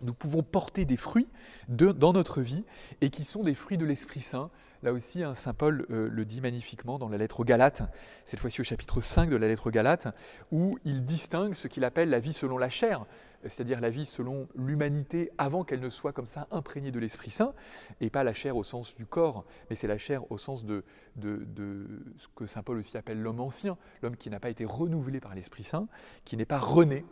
nous 0.00 0.14
pouvons 0.14 0.42
porter 0.42 0.84
des 0.84 0.96
fruits 0.96 1.28
dans 1.68 2.12
notre 2.12 2.40
vie 2.40 2.64
et 3.00 3.10
qui 3.10 3.24
sont 3.24 3.42
des 3.42 3.54
fruits 3.54 3.78
de 3.78 3.84
l'Esprit 3.84 4.22
Saint. 4.22 4.50
Là 4.82 4.92
aussi, 4.92 5.22
hein, 5.22 5.34
Saint 5.34 5.54
Paul 5.54 5.86
euh, 5.90 6.08
le 6.08 6.24
dit 6.24 6.40
magnifiquement 6.40 6.98
dans 6.98 7.08
la 7.08 7.18
lettre 7.18 7.40
aux 7.40 7.44
Galates, 7.44 7.82
cette 8.24 8.38
fois-ci 8.38 8.60
au 8.60 8.64
chapitre 8.64 9.00
5 9.00 9.28
de 9.28 9.36
la 9.36 9.48
lettre 9.48 9.66
aux 9.66 9.70
Galates, 9.70 10.08
où 10.52 10.78
il 10.84 11.04
distingue 11.04 11.54
ce 11.54 11.66
qu'il 11.66 11.84
appelle 11.84 12.10
la 12.10 12.20
vie 12.20 12.32
selon 12.32 12.58
la 12.58 12.70
chair, 12.70 13.04
c'est-à-dire 13.44 13.80
la 13.80 13.90
vie 13.90 14.04
selon 14.04 14.48
l'humanité 14.56 15.30
avant 15.38 15.64
qu'elle 15.64 15.80
ne 15.80 15.88
soit 15.88 16.12
comme 16.12 16.26
ça 16.26 16.48
imprégnée 16.50 16.90
de 16.90 16.98
l'Esprit 16.98 17.30
Saint, 17.30 17.54
et 18.00 18.10
pas 18.10 18.24
la 18.24 18.32
chair 18.32 18.56
au 18.56 18.64
sens 18.64 18.94
du 18.94 19.06
corps, 19.06 19.44
mais 19.70 19.76
c'est 19.76 19.86
la 19.86 19.98
chair 19.98 20.30
au 20.30 20.38
sens 20.38 20.64
de, 20.64 20.84
ce 21.20 22.26
que 22.34 22.46
Saint 22.46 22.62
Paul 22.62 22.78
aussi 22.78 22.96
appelle 22.96 23.20
l'homme 23.20 23.40
ancien, 23.40 23.76
l'homme 24.02 24.16
qui 24.16 24.30
n'a 24.30 24.40
pas 24.40 24.50
été 24.50 24.64
renouvelé 24.64 25.20
par 25.20 25.34
l'Esprit 25.34 25.64
Saint, 25.64 25.88
qui 26.24 26.36
n'est 26.36 26.44
pas 26.44 26.58
rené, 26.58 27.04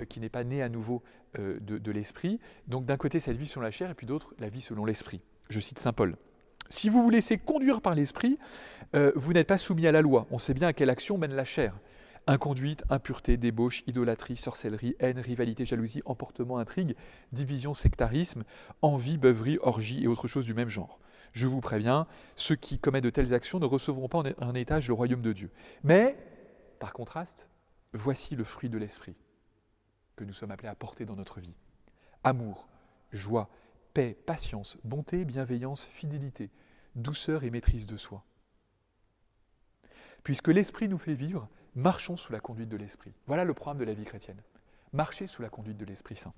euh, 0.00 0.04
qui 0.04 0.20
n'est 0.20 0.28
pas 0.28 0.44
né 0.44 0.62
à 0.62 0.68
nouveau 0.68 1.02
euh, 1.38 1.58
de, 1.60 1.90
l'Esprit. 1.90 2.38
Donc 2.68 2.84
d'un 2.84 2.96
côté 2.96 3.20
cette 3.20 3.36
vie 3.36 3.46
selon 3.46 3.62
la 3.62 3.70
chair, 3.70 3.90
et 3.90 3.94
puis 3.94 4.06
d'autre 4.06 4.34
la 4.38 4.48
vie 4.48 4.60
selon 4.60 4.84
l'Esprit. 4.84 5.22
Je 5.48 5.60
cite 5.60 5.78
Saint 5.78 5.92
Paul. 5.92 6.16
Si 6.68 6.88
vous 6.88 7.02
vous 7.02 7.10
laissez 7.10 7.38
conduire 7.38 7.80
par 7.80 7.94
l'Esprit, 7.94 8.38
euh, 8.94 9.12
vous 9.14 9.32
n'êtes 9.32 9.46
pas 9.48 9.58
soumis 9.58 9.86
à 9.86 9.92
la 9.92 10.00
loi. 10.00 10.26
On 10.30 10.38
sait 10.38 10.54
bien 10.54 10.68
à 10.68 10.72
quelle 10.72 10.90
action 10.90 11.18
mène 11.18 11.34
la 11.34 11.44
chair. 11.44 11.74
Inconduite, 12.26 12.84
impureté, 12.88 13.36
débauche, 13.36 13.82
idolâtrie, 13.86 14.36
sorcellerie, 14.36 14.94
haine, 15.00 15.18
rivalité, 15.18 15.66
jalousie, 15.66 16.02
emportement, 16.04 16.58
intrigue, 16.58 16.94
division, 17.32 17.74
sectarisme, 17.74 18.44
envie, 18.80 19.18
beuverie, 19.18 19.58
orgie 19.60 20.04
et 20.04 20.06
autres 20.06 20.28
choses 20.28 20.44
du 20.44 20.54
même 20.54 20.68
genre. 20.68 21.00
Je 21.32 21.46
vous 21.46 21.60
préviens, 21.60 22.06
ceux 22.36 22.54
qui 22.54 22.78
commettent 22.78 23.04
de 23.04 23.10
telles 23.10 23.34
actions 23.34 23.58
ne 23.58 23.64
recevront 23.64 24.08
pas 24.08 24.22
en 24.38 24.54
étage 24.54 24.88
le 24.88 24.94
royaume 24.94 25.22
de 25.22 25.32
Dieu. 25.32 25.50
Mais, 25.82 26.16
par 26.78 26.92
contraste, 26.92 27.48
voici 27.92 28.36
le 28.36 28.44
fruit 28.44 28.68
de 28.68 28.78
l'esprit 28.78 29.16
que 30.14 30.24
nous 30.24 30.32
sommes 30.32 30.50
appelés 30.50 30.68
à 30.68 30.74
porter 30.74 31.04
dans 31.04 31.16
notre 31.16 31.40
vie. 31.40 31.56
Amour, 32.22 32.68
joie, 33.10 33.48
paix, 33.94 34.16
patience, 34.26 34.76
bonté, 34.84 35.24
bienveillance, 35.24 35.84
fidélité, 35.84 36.50
douceur 36.94 37.44
et 37.44 37.50
maîtrise 37.50 37.86
de 37.86 37.96
soi. 37.96 38.24
Puisque 40.22 40.48
l'Esprit 40.48 40.88
nous 40.88 40.98
fait 40.98 41.14
vivre, 41.14 41.48
marchons 41.74 42.16
sous 42.16 42.32
la 42.32 42.40
conduite 42.40 42.68
de 42.68 42.76
l'Esprit. 42.76 43.12
Voilà 43.26 43.44
le 43.44 43.54
programme 43.54 43.78
de 43.78 43.84
la 43.84 43.94
vie 43.94 44.04
chrétienne. 44.04 44.40
Marcher 44.92 45.26
sous 45.26 45.42
la 45.42 45.48
conduite 45.48 45.78
de 45.78 45.84
l'Esprit 45.84 46.16
Saint. 46.16 46.34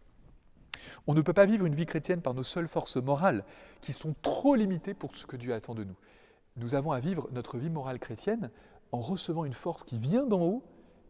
On 1.07 1.15
ne 1.15 1.23
peut 1.23 1.33
pas 1.33 1.47
vivre 1.47 1.67
une 1.67 1.75
vie 1.75 1.87
chrétienne 1.87 2.21
par 2.21 2.35
nos 2.35 2.43
seules 2.43 2.69
forces 2.69 2.97
morales, 2.97 3.45
qui 3.81 3.93
sont 3.93 4.15
trop 4.23 4.55
limitées 4.55 4.95
pour 4.95 5.17
ce 5.17 5.27
que 5.27 5.37
Dieu 5.37 5.55
attend 5.55 5.75
de 5.75 5.85
nous. 5.85 5.97
Nous 6.57 6.75
avons 6.75 6.93
à 6.93 7.01
vivre 7.01 7.29
notre 7.33 7.59
vie 7.59 7.71
morale 7.71 7.99
chrétienne 7.99 8.51
en 8.93 9.01
recevant 9.01 9.45
une 9.45 9.55
force 9.55 9.83
qui 9.83 9.99
vient 9.99 10.27
d'en 10.27 10.41
haut, 10.41 10.63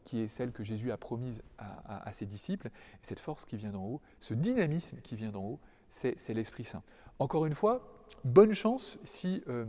qui 0.05 0.21
est 0.21 0.29
celle 0.29 0.53
que 0.53 0.63
Jésus 0.63 0.91
a 0.91 0.97
promise 0.97 1.43
à, 1.59 2.13
ses 2.13 2.27
disciples. 2.27 2.69
Et 2.69 3.07
cette 3.07 3.21
force 3.21 3.45
qui 3.45 3.57
vient 3.57 3.73
d'en 3.73 3.85
haut, 3.85 4.01
ce 4.21 4.35
dynamisme 4.35 4.99
qui 5.03 5.17
vient 5.17 5.31
d'en 5.31 5.43
haut, 5.43 5.61
c'est 5.91 6.35
l'Esprit 6.35 6.65
Saint. 6.65 6.83
Encore 7.19 7.47
une 7.47 7.55
fois, 7.55 8.05
bonne 8.25 8.53
chance 8.53 8.99
si, 9.05 9.43
euh, 9.49 9.65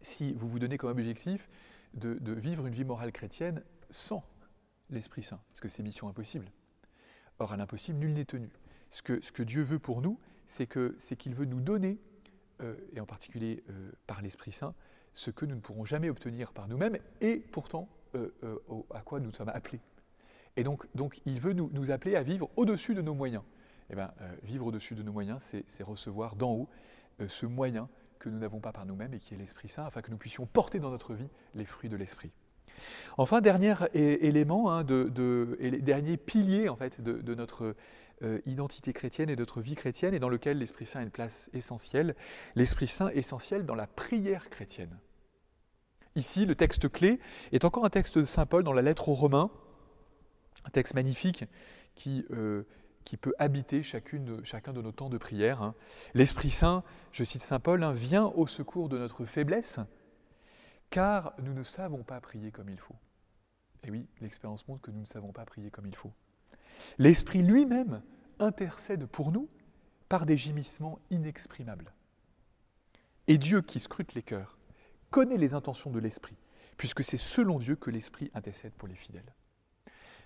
si 0.00 0.32
vous 0.34 0.48
vous 0.48 0.58
donnez 0.58 0.76
comme 0.76 0.90
objectif 0.90 1.48
de, 1.94 2.32
vivre 2.32 2.66
une 2.66 2.74
vie 2.74 2.84
morale 2.84 3.12
chrétienne 3.12 3.62
sans 3.90 4.24
l'Esprit 4.90 5.22
Saint, 5.22 5.40
parce 5.48 5.60
que 5.60 5.68
c'est 5.68 5.82
mission 5.82 6.08
impossible. 6.08 6.50
Or, 7.38 7.52
à 7.52 7.56
l'impossible, 7.56 7.98
nul 7.98 8.12
n'est 8.14 8.24
tenu. 8.24 8.50
Ce 8.90 9.02
que, 9.02 9.22
ce 9.22 9.32
que, 9.32 9.42
Dieu 9.42 9.62
veut 9.62 9.78
pour 9.78 10.02
nous, 10.02 10.18
c'est 10.46 10.66
qu'il 10.66 11.34
veut 11.34 11.44
nous 11.44 11.60
donner, 11.60 11.98
euh, 12.60 12.76
et 12.94 13.00
en 13.00 13.06
particulier 13.06 13.62
euh, 13.70 13.90
par 14.06 14.22
l'Esprit 14.22 14.52
Saint, 14.52 14.74
ce 15.14 15.30
que 15.30 15.44
nous 15.44 15.54
ne 15.54 15.60
pourrons 15.60 15.84
jamais 15.84 16.10
obtenir 16.10 16.52
par 16.52 16.68
nous-mêmes, 16.68 16.98
et 17.20 17.36
pourtant 17.36 17.88
euh, 18.14 18.30
à 18.94 19.00
quoi 19.00 19.20
nous 19.20 19.32
sommes 19.32 19.48
appelés. 19.48 19.80
Et 20.56 20.64
donc, 20.64 20.86
donc 20.94 21.20
il 21.24 21.40
veut 21.40 21.54
nous, 21.54 21.70
nous 21.72 21.90
appeler 21.90 22.16
à 22.16 22.22
vivre 22.22 22.50
au-dessus 22.56 22.94
de 22.94 23.00
nos 23.00 23.14
moyens. 23.14 23.42
Eh 23.90 23.94
bien, 23.94 24.12
vivre 24.42 24.66
au-dessus 24.66 24.94
de 24.94 25.02
nos 25.02 25.12
moyens, 25.12 25.54
c'est 25.66 25.82
recevoir 25.82 26.36
d'en 26.36 26.52
haut 26.52 26.68
ce 27.26 27.44
moyen 27.44 27.88
que 28.22 28.28
nous 28.28 28.38
n'avons 28.38 28.60
pas 28.60 28.72
par 28.72 28.86
nous-mêmes 28.86 29.14
et 29.14 29.18
qui 29.18 29.34
est 29.34 29.36
l'Esprit 29.36 29.68
Saint, 29.68 29.84
afin 29.84 30.00
que 30.00 30.10
nous 30.10 30.16
puissions 30.16 30.46
porter 30.46 30.78
dans 30.78 30.90
notre 30.90 31.14
vie 31.14 31.28
les 31.56 31.64
fruits 31.64 31.90
de 31.90 31.96
l'Esprit. 31.96 32.30
Enfin, 33.18 33.40
dernier 33.40 33.74
élément, 33.94 34.72
hein, 34.72 34.84
dernier 34.84 36.16
pilier 36.16 36.68
en 36.68 36.76
fait, 36.76 37.00
de, 37.00 37.34
notre 37.34 37.74
euh, 38.22 38.40
identité 38.46 38.92
chrétienne 38.92 39.28
et 39.28 39.34
de 39.34 39.40
notre 39.40 39.60
vie 39.60 39.74
chrétienne, 39.74 40.14
et 40.14 40.20
dans 40.20 40.28
lequel 40.28 40.58
l'Esprit 40.58 40.86
Saint 40.86 41.00
a 41.00 41.02
une 41.02 41.10
place 41.10 41.50
essentielle, 41.52 42.14
l'Esprit 42.54 42.86
Saint 42.86 43.08
essentiel 43.08 43.66
dans 43.66 43.74
la 43.74 43.88
prière 43.88 44.50
chrétienne. 44.50 44.96
Ici, 46.14 46.46
le 46.46 46.54
texte 46.54 46.88
clé 46.88 47.18
est 47.50 47.64
encore 47.64 47.84
un 47.84 47.90
texte 47.90 48.18
de 48.18 48.24
Saint 48.24 48.46
Paul 48.46 48.62
dans 48.62 48.72
la 48.72 48.82
lettre 48.82 49.08
aux 49.08 49.14
Romains, 49.14 49.50
un 50.64 50.70
texte 50.70 50.94
magnifique 50.94 51.44
qui 51.96 52.24
euh, 52.30 52.62
qui 53.04 53.16
peut 53.16 53.34
habiter 53.38 53.82
chacun 53.82 54.72
de 54.72 54.82
nos 54.82 54.92
temps 54.92 55.08
de 55.08 55.18
prière. 55.18 55.62
Hein. 55.62 55.74
L'Esprit 56.14 56.50
Saint, 56.50 56.84
je 57.10 57.24
cite 57.24 57.42
Saint 57.42 57.60
Paul, 57.60 57.82
hein, 57.82 57.92
vient 57.92 58.26
au 58.26 58.46
secours 58.46 58.88
de 58.88 58.98
notre 58.98 59.24
faiblesse, 59.24 59.80
car 60.90 61.34
nous 61.38 61.54
ne 61.54 61.62
savons 61.62 62.02
pas 62.02 62.20
prier 62.20 62.50
comme 62.50 62.68
il 62.68 62.78
faut. 62.78 62.96
Et 63.84 63.90
oui, 63.90 64.06
l'expérience 64.20 64.66
montre 64.68 64.82
que 64.82 64.90
nous 64.90 65.00
ne 65.00 65.06
savons 65.06 65.32
pas 65.32 65.44
prier 65.44 65.70
comme 65.70 65.86
il 65.86 65.96
faut. 65.96 66.12
L'Esprit 66.98 67.42
lui-même 67.42 68.02
intercède 68.38 69.06
pour 69.06 69.32
nous 69.32 69.48
par 70.08 70.26
des 70.26 70.36
gémissements 70.36 70.98
inexprimables. 71.10 71.92
Et 73.26 73.38
Dieu 73.38 73.62
qui 73.62 73.80
scrute 73.80 74.14
les 74.14 74.22
cœurs 74.22 74.58
connaît 75.10 75.36
les 75.36 75.54
intentions 75.54 75.90
de 75.90 75.98
l'Esprit, 75.98 76.36
puisque 76.76 77.04
c'est 77.04 77.18
selon 77.18 77.58
Dieu 77.58 77.76
que 77.76 77.90
l'Esprit 77.90 78.30
intercède 78.34 78.72
pour 78.72 78.88
les 78.88 78.94
fidèles. 78.94 79.32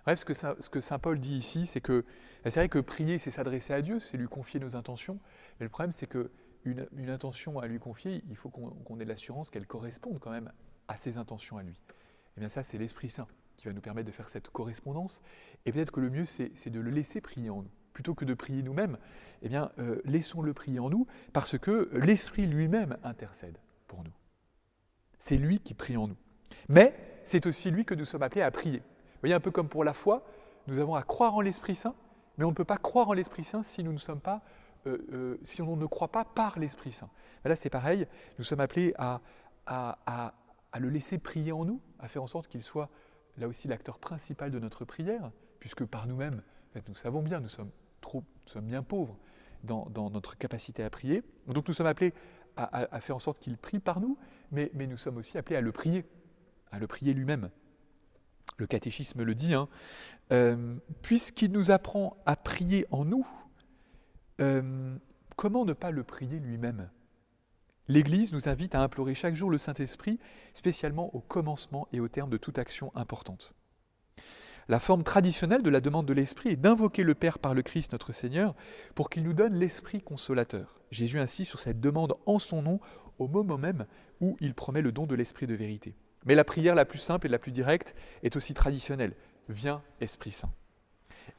Bref, 0.06 0.20
ce 0.20 0.68
que, 0.70 0.80
Saint 0.80 0.98
Paul 1.00 1.18
dit 1.18 1.36
ici, 1.36 1.66
c'est 1.66 1.80
que 1.80 2.04
c'est 2.44 2.60
vrai 2.60 2.68
que 2.68 2.78
prier, 2.78 3.18
c'est 3.18 3.32
s'adresser 3.32 3.72
à 3.72 3.82
Dieu, 3.82 3.98
c'est 3.98 4.16
lui 4.16 4.28
confier 4.28 4.60
nos 4.60 4.76
intentions. 4.76 5.18
Mais 5.58 5.64
le 5.64 5.68
problème, 5.68 5.90
c'est 5.90 6.06
qu'une 6.06 6.86
une 6.96 7.10
intention 7.10 7.58
à 7.58 7.66
lui 7.66 7.80
confier, 7.80 8.22
il 8.28 8.36
faut 8.36 8.48
qu'on 8.48 9.00
ait 9.00 9.04
l'assurance 9.04 9.50
qu'elle 9.50 9.66
corresponde 9.66 10.20
quand 10.20 10.30
même 10.30 10.52
à 10.86 10.96
ses 10.96 11.18
intentions 11.18 11.58
à 11.58 11.64
lui. 11.64 11.72
Et 11.72 12.38
eh 12.38 12.40
bien 12.40 12.48
ça, 12.48 12.62
c'est 12.62 12.78
l'Esprit 12.78 13.10
Saint 13.10 13.26
qui 13.56 13.66
va 13.66 13.72
nous 13.72 13.80
permettre 13.80 14.06
de 14.06 14.12
faire 14.12 14.28
cette 14.28 14.48
correspondance. 14.48 15.20
Et 15.64 15.72
peut-être 15.72 15.90
que 15.90 16.00
le 16.00 16.10
mieux, 16.10 16.26
c'est 16.26 16.70
de 16.70 16.78
le 16.80 16.90
laisser 16.90 17.20
prier 17.20 17.50
en 17.50 17.62
nous. 17.62 17.70
Plutôt 17.92 18.14
que 18.14 18.24
de 18.24 18.34
prier 18.34 18.62
nous-mêmes, 18.62 18.98
eh 19.42 19.48
bien, 19.48 19.72
euh, 19.78 20.00
laissons-le 20.04 20.52
prier 20.52 20.78
en 20.78 20.90
nous, 20.90 21.06
parce 21.32 21.58
que 21.58 21.90
l'Esprit 21.94 22.46
lui-même 22.46 22.98
intercède 23.02 23.58
pour 23.88 24.04
nous. 24.04 24.12
C'est 25.18 25.38
lui 25.38 25.58
qui 25.58 25.74
prie 25.74 25.96
en 25.96 26.06
nous. 26.08 26.16
Mais 26.68 26.94
c'est 27.24 27.46
aussi 27.46 27.70
lui 27.70 27.84
que 27.86 27.94
nous 27.94 28.04
sommes 28.04 28.22
appelés 28.22 28.42
à 28.42 28.50
prier. 28.50 28.82
Vous 29.16 29.20
voyez, 29.22 29.34
un 29.34 29.40
peu 29.40 29.50
comme 29.50 29.68
pour 29.68 29.82
la 29.82 29.94
foi, 29.94 30.22
nous 30.66 30.78
avons 30.78 30.94
à 30.94 31.02
croire 31.02 31.34
en 31.34 31.40
l'Esprit 31.40 31.74
Saint, 31.74 31.94
mais 32.36 32.44
on 32.44 32.50
ne 32.50 32.54
peut 32.54 32.66
pas 32.66 32.76
croire 32.76 33.08
en 33.08 33.14
l'Esprit 33.14 33.44
Saint 33.44 33.62
si 33.62 33.82
nous 33.82 33.92
ne 33.92 33.98
sommes 33.98 34.20
pas, 34.20 34.42
euh, 34.86 34.98
euh, 35.12 35.40
si 35.42 35.62
on 35.62 35.74
ne 35.74 35.86
croit 35.86 36.08
pas 36.08 36.26
par 36.26 36.58
l'Esprit 36.58 36.92
Saint. 36.92 37.08
là, 37.44 37.56
c'est 37.56 37.70
pareil, 37.70 38.06
nous 38.38 38.44
sommes 38.44 38.60
appelés 38.60 38.92
à, 38.98 39.20
le 40.78 40.90
laisser 40.90 41.16
prier 41.16 41.52
en 41.52 41.64
nous, 41.64 41.80
à 41.98 42.08
faire 42.08 42.22
en 42.22 42.26
sorte 42.26 42.48
qu'il 42.48 42.62
soit 42.62 42.90
là 43.38 43.48
aussi 43.48 43.68
l'acteur 43.68 43.98
principal 43.98 44.50
de 44.50 44.58
notre 44.58 44.84
prière, 44.84 45.30
puisque 45.60 45.86
par 45.86 46.06
nous-mêmes, 46.06 46.42
nous 46.86 46.94
savons 46.94 47.22
bien, 47.22 47.40
nous 47.40 47.48
sommes 47.48 47.70
trop, 48.02 48.18
nous 48.18 48.52
sommes 48.52 48.66
bien 48.66 48.82
pauvres 48.82 49.16
dans, 49.64 49.88
notre 50.10 50.36
capacité 50.36 50.84
à 50.84 50.90
prier. 50.90 51.22
Donc 51.46 51.66
nous 51.66 51.72
sommes 51.72 51.86
appelés 51.86 52.12
à, 52.56 53.00
faire 53.00 53.16
en 53.16 53.18
sorte 53.18 53.38
qu'il 53.38 53.56
prie 53.56 53.78
par 53.78 54.00
nous, 54.00 54.18
mais 54.52 54.70
nous 54.74 54.98
sommes 54.98 55.16
aussi 55.16 55.38
appelés 55.38 55.56
à 55.56 55.62
le 55.62 55.72
prier, 55.72 56.04
à 56.70 56.78
le 56.78 56.86
prier 56.86 57.14
lui-même 57.14 57.48
le 58.56 58.66
catéchisme 58.66 59.22
le 59.22 59.34
dit, 59.34 59.54
hein, 59.54 59.68
euh, 60.32 60.76
puisqu'il 61.02 61.52
nous 61.52 61.70
apprend 61.70 62.16
à 62.26 62.36
prier 62.36 62.86
en 62.90 63.04
nous, 63.04 63.26
euh, 64.40 64.96
comment 65.36 65.64
ne 65.64 65.72
pas 65.72 65.90
le 65.90 66.04
prier 66.04 66.38
lui-même? 66.38 66.88
L'Église 67.88 68.32
nous 68.32 68.48
invite 68.48 68.74
à 68.74 68.82
implorer 68.82 69.14
chaque 69.14 69.36
jour 69.36 69.50
le 69.50 69.58
Saint-Esprit, 69.58 70.18
spécialement 70.52 71.14
au 71.14 71.20
commencement 71.20 71.86
et 71.92 72.00
au 72.00 72.08
terme 72.08 72.30
de 72.30 72.36
toute 72.36 72.58
action 72.58 72.90
importante. 72.96 73.54
La 74.68 74.80
forme 74.80 75.04
traditionnelle 75.04 75.62
de 75.62 75.70
la 75.70 75.80
demande 75.80 76.06
de 76.06 76.12
l'Esprit 76.12 76.50
est 76.50 76.56
d'invoquer 76.56 77.04
le 77.04 77.14
Père 77.14 77.38
par 77.38 77.54
le 77.54 77.62
Christ 77.62 77.92
notre 77.92 78.12
Seigneur 78.12 78.56
pour 78.96 79.10
qu'il 79.10 79.22
nous 79.22 79.32
donne 79.32 79.54
l'Esprit 79.54 80.02
consolateur. 80.02 80.80
Jésus 80.90 81.20
insiste 81.20 81.50
sur 81.50 81.60
cette 81.60 81.80
demande 81.80 82.14
en 82.26 82.40
son 82.40 82.62
nom 82.62 82.80
au 83.18 83.28
moment 83.28 83.58
même 83.58 83.86
où 84.20 84.36
il 84.40 84.54
promet 84.54 84.82
le 84.82 84.90
don 84.90 85.06
de 85.06 85.14
l'Esprit 85.14 85.46
de 85.46 85.54
vérité. 85.54 85.94
Mais 86.26 86.34
la 86.34 86.44
prière 86.44 86.74
la 86.74 86.84
plus 86.84 86.98
simple 86.98 87.26
et 87.26 87.30
la 87.30 87.38
plus 87.38 87.52
directe 87.52 87.94
est 88.22 88.36
aussi 88.36 88.52
traditionnelle. 88.52 89.14
Viens, 89.48 89.82
Esprit 90.00 90.32
Saint. 90.32 90.50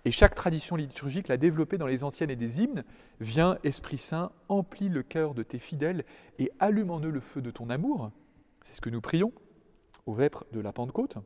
Et 0.06 0.12
chaque 0.12 0.36
tradition 0.36 0.76
liturgique 0.76 1.28
l'a 1.28 1.38
développée 1.38 1.78
dans 1.78 1.88
les 1.88 2.04
antiennes 2.04 2.30
et 2.30 2.36
des 2.36 2.62
hymnes. 2.62 2.84
Viens, 3.20 3.58
Esprit 3.64 3.98
Saint, 3.98 4.32
emplis 4.48 4.90
le 4.90 5.04
cœur 5.04 5.34
de 5.34 5.44
tes 5.44 5.60
fidèles 5.60 6.06
et 6.40 6.52
allume 6.60 6.92
en 6.92 7.02
eux 7.02 7.10
le 7.10 7.20
feu 7.20 7.42
de 7.42 7.52
ton 7.52 7.70
amour. 7.70 8.12
C'est 8.62 8.74
ce 8.74 8.82
que 8.82 8.90
nous 8.90 9.02
prions 9.02 9.34
au 10.06 10.14
vêpres 10.14 10.46
de 10.54 10.62
la 10.62 10.72
Pentecôte. 10.72 11.18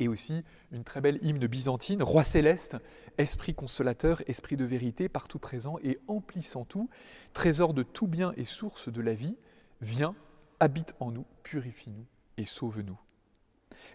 Et 0.00 0.08
aussi 0.08 0.42
une 0.72 0.82
très 0.82 1.00
belle 1.00 1.20
hymne 1.22 1.46
byzantine, 1.46 2.02
Roi 2.02 2.24
céleste, 2.24 2.76
Esprit 3.18 3.54
consolateur, 3.54 4.22
Esprit 4.26 4.56
de 4.56 4.64
vérité, 4.64 5.08
partout 5.08 5.38
présent 5.38 5.78
et 5.84 6.00
emplissant 6.08 6.64
tout, 6.64 6.88
trésor 7.34 7.72
de 7.74 7.84
tout 7.84 8.08
bien 8.08 8.32
et 8.36 8.44
source 8.44 8.88
de 8.88 9.00
la 9.00 9.14
vie, 9.14 9.36
viens, 9.80 10.16
habite 10.58 10.94
en 10.98 11.12
nous, 11.12 11.26
purifie-nous 11.44 12.06
et 12.36 12.44
sauve-nous. 12.44 12.98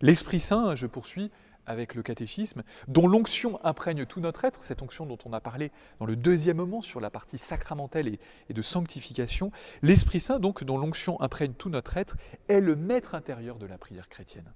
L'Esprit 0.02 0.40
Saint, 0.40 0.76
je 0.76 0.88
poursuis 0.88 1.32
avec 1.68 1.96
le 1.96 2.02
catéchisme, 2.02 2.64
dont 2.88 3.08
l'onction 3.08 3.64
imprègne 3.64 4.06
tout 4.06 4.22
notre 4.22 4.46
être, 4.46 4.64
cette 4.64 4.82
onction 4.82 5.06
dont 5.06 5.18
on 5.26 5.34
a 5.34 5.42
parlé 5.42 5.72
dans 6.00 6.06
le 6.06 6.16
deuxième 6.16 6.58
moment 6.58 6.82
sur 6.82 7.00
la 7.00 7.10
partie 7.10 7.38
sacramentelle 7.38 8.08
et, 8.08 8.54
de 8.54 8.62
sanctification, 8.62 9.52
l'Esprit 9.82 10.22
Saint, 10.22 10.40
donc, 10.40 10.64
dont 10.64 10.78
l'onction 10.78 11.22
imprègne 11.22 11.54
tout 11.54 11.70
notre 11.70 11.98
être, 11.98 12.18
est 12.48 12.62
le 12.62 12.76
maître 12.76 13.14
intérieur 13.14 13.60
de 13.60 13.66
la 13.66 13.78
prière 13.78 14.08
chrétienne. 14.08 14.52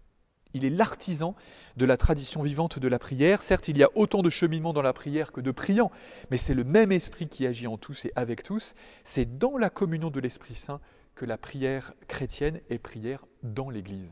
Il 0.54 0.66
est 0.66 0.70
l'artisan 0.70 1.36
de 1.78 1.86
la 1.86 1.96
tradition 1.96 2.44
vivante 2.44 2.80
de 2.80 2.88
la 2.88 3.00
prière. 3.00 3.42
Certes, 3.42 3.70
il 3.70 3.78
y 3.78 3.84
a 3.84 3.90
autant 3.96 4.22
de 4.22 4.30
cheminement 4.30 4.74
dans 4.74 4.82
la 4.82 4.92
prière 4.92 5.32
que 5.32 5.40
de 5.40 5.52
priants, 5.52 5.92
mais 6.30 6.38
c'est 6.38 6.54
le 6.54 6.66
même 6.66 6.92
esprit 6.92 7.28
qui 7.28 7.48
agit 7.48 7.68
en 7.68 7.78
tous 7.78 8.06
et 8.06 8.12
avec 8.16 8.44
tous. 8.44 8.76
C'est 9.06 9.38
dans 9.38 9.58
la 9.58 9.70
communion 9.70 10.10
de 10.10 10.20
l'Esprit 10.20 10.56
Saint 10.56 10.82
que 11.16 11.26
la 11.26 11.38
prière 11.38 11.94
chrétienne 12.08 12.60
est 12.70 12.80
prière 12.80 13.26
dans 13.44 13.70
l'Église. 13.70 14.12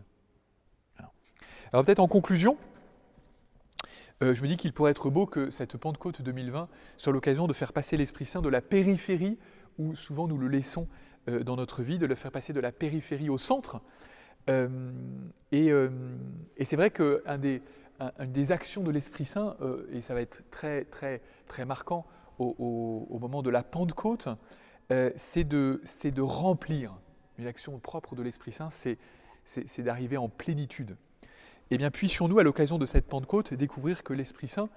Alors, 1.72 1.86
peut-être 1.86 2.00
en 2.00 2.08
conclusion, 2.08 2.58
euh, 4.24 4.34
je 4.34 4.42
me 4.42 4.48
dis 4.48 4.58
qu'il 4.58 4.74
pourrait 4.74 4.92
être 4.92 5.10
beau 5.10 5.26
que 5.26 5.52
cette 5.52 5.78
Pentecôte 5.78 6.22
2020 6.22 6.68
soit 6.98 7.14
l'occasion 7.14 7.48
de 7.48 7.54
faire 7.54 7.74
passer 7.74 7.96
l'Esprit 7.96 8.26
Saint 8.26 8.42
de 8.42 8.50
la 8.50 8.62
périphérie, 8.62 9.38
où 9.78 9.96
souvent 9.96 10.28
nous 10.28 10.38
le 10.38 10.48
laissons 10.48 10.88
euh, 11.30 11.44
dans 11.44 11.56
notre 11.56 11.84
vie, 11.84 12.00
de 12.00 12.06
le 12.06 12.16
faire 12.16 12.32
passer 12.32 12.52
de 12.52 12.60
la 12.60 12.72
périphérie 12.72 13.30
au 13.30 13.38
centre. 13.38 13.82
Euh, 14.50 14.92
et, 15.52 15.72
c'est 16.66 16.76
vrai 16.76 16.90
qu'une 16.90 17.62
des, 18.28 18.52
actions 18.52 18.84
de 18.84 18.92
l'Esprit 18.92 19.26
Saint, 19.26 19.56
et 19.92 20.02
ça 20.02 20.14
va 20.14 20.22
être 20.22 20.44
très, 20.50 20.86
très, 20.86 21.22
très 21.48 21.66
marquant 21.66 22.06
au, 22.40 23.18
moment 23.20 23.44
de 23.44 23.50
la 23.50 23.64
Pentecôte, 23.64 24.28
c'est 25.16 25.44
de, 25.44 25.82
de, 26.04 26.22
remplir. 26.22 26.96
Une 27.38 27.48
action 27.48 27.78
propre 27.80 28.16
de 28.16 28.24
l'Esprit 28.24 28.52
Saint, 28.52 28.70
c'est 28.70 28.98
d'arriver 29.80 30.18
en 30.18 30.30
plénitude. 30.30 30.98
Eh 31.72 31.78
bien, 31.78 31.92
puissions-nous, 31.92 32.40
à 32.40 32.44
l'occasion 32.44 32.78
de 32.78 32.86
cette 32.86 33.06
Pentecôte, 33.06 33.54
découvrir 33.54 34.04
que 34.04 34.14
l'Esprit 34.14 34.48
Saint 34.48 34.70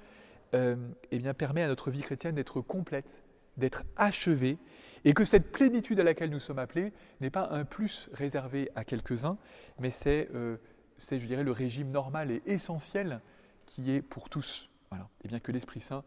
euh, 0.54 0.76
eh 1.10 1.20
permet 1.32 1.62
à 1.62 1.68
notre 1.68 1.90
vie 1.90 2.02
chrétienne 2.02 2.34
d'être 2.34 2.60
complète 2.60 3.22
d'être 3.56 3.84
achevé, 3.96 4.58
et 5.04 5.14
que 5.14 5.24
cette 5.24 5.50
plénitude 5.50 6.00
à 6.00 6.04
laquelle 6.04 6.30
nous 6.30 6.40
sommes 6.40 6.58
appelés 6.58 6.92
n'est 7.20 7.30
pas 7.30 7.48
un 7.50 7.64
plus 7.64 8.08
réservé 8.12 8.70
à 8.74 8.84
quelques-uns, 8.84 9.36
mais 9.78 9.90
c'est, 9.90 10.28
euh, 10.34 10.56
c'est, 10.96 11.18
je 11.18 11.26
dirais, 11.26 11.42
le 11.42 11.52
régime 11.52 11.90
normal 11.90 12.30
et 12.30 12.42
essentiel 12.46 13.20
qui 13.66 13.90
est 13.90 14.02
pour 14.02 14.28
tous. 14.28 14.70
Voilà. 14.90 15.08
Et 15.24 15.28
bien 15.28 15.40
que 15.40 15.52
l'Esprit 15.52 15.80
Saint 15.80 16.04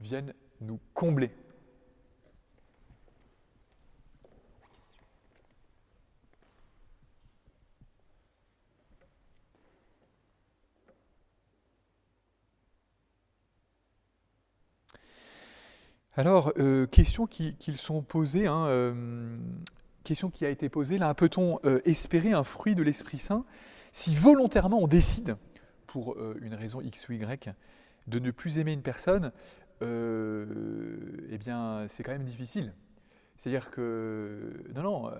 vienne 0.00 0.34
nous 0.60 0.78
combler. 0.92 1.30
Alors, 16.16 16.52
euh, 16.58 16.86
question 16.86 17.26
qui, 17.26 17.56
sont 17.74 18.02
posées, 18.02 18.46
hein, 18.46 18.66
euh, 18.66 19.36
qui 20.04 20.44
a 20.44 20.48
été 20.48 20.68
posée, 20.68 20.96
là, 20.96 21.12
peut-on 21.12 21.58
euh, 21.64 21.80
espérer 21.84 22.32
un 22.32 22.44
fruit 22.44 22.76
de 22.76 22.84
l'Esprit 22.84 23.18
Saint 23.18 23.44
si 23.90 24.14
volontairement 24.14 24.78
on 24.80 24.86
décide, 24.86 25.36
pour 25.86 26.16
une 26.40 26.54
raison 26.54 26.80
X 26.80 27.08
ou 27.08 27.12
Y, 27.12 27.54
de 28.08 28.18
ne 28.18 28.32
plus 28.32 28.58
aimer 28.58 28.72
une 28.72 28.82
personne 28.82 29.30
Eh 29.80 31.38
bien, 31.38 31.86
c'est 31.88 32.02
quand 32.02 32.10
même 32.10 32.24
difficile. 32.24 32.74
C'est-à-dire 33.36 33.70
que, 33.70 34.64
non, 34.74 34.82
non, 34.82 35.12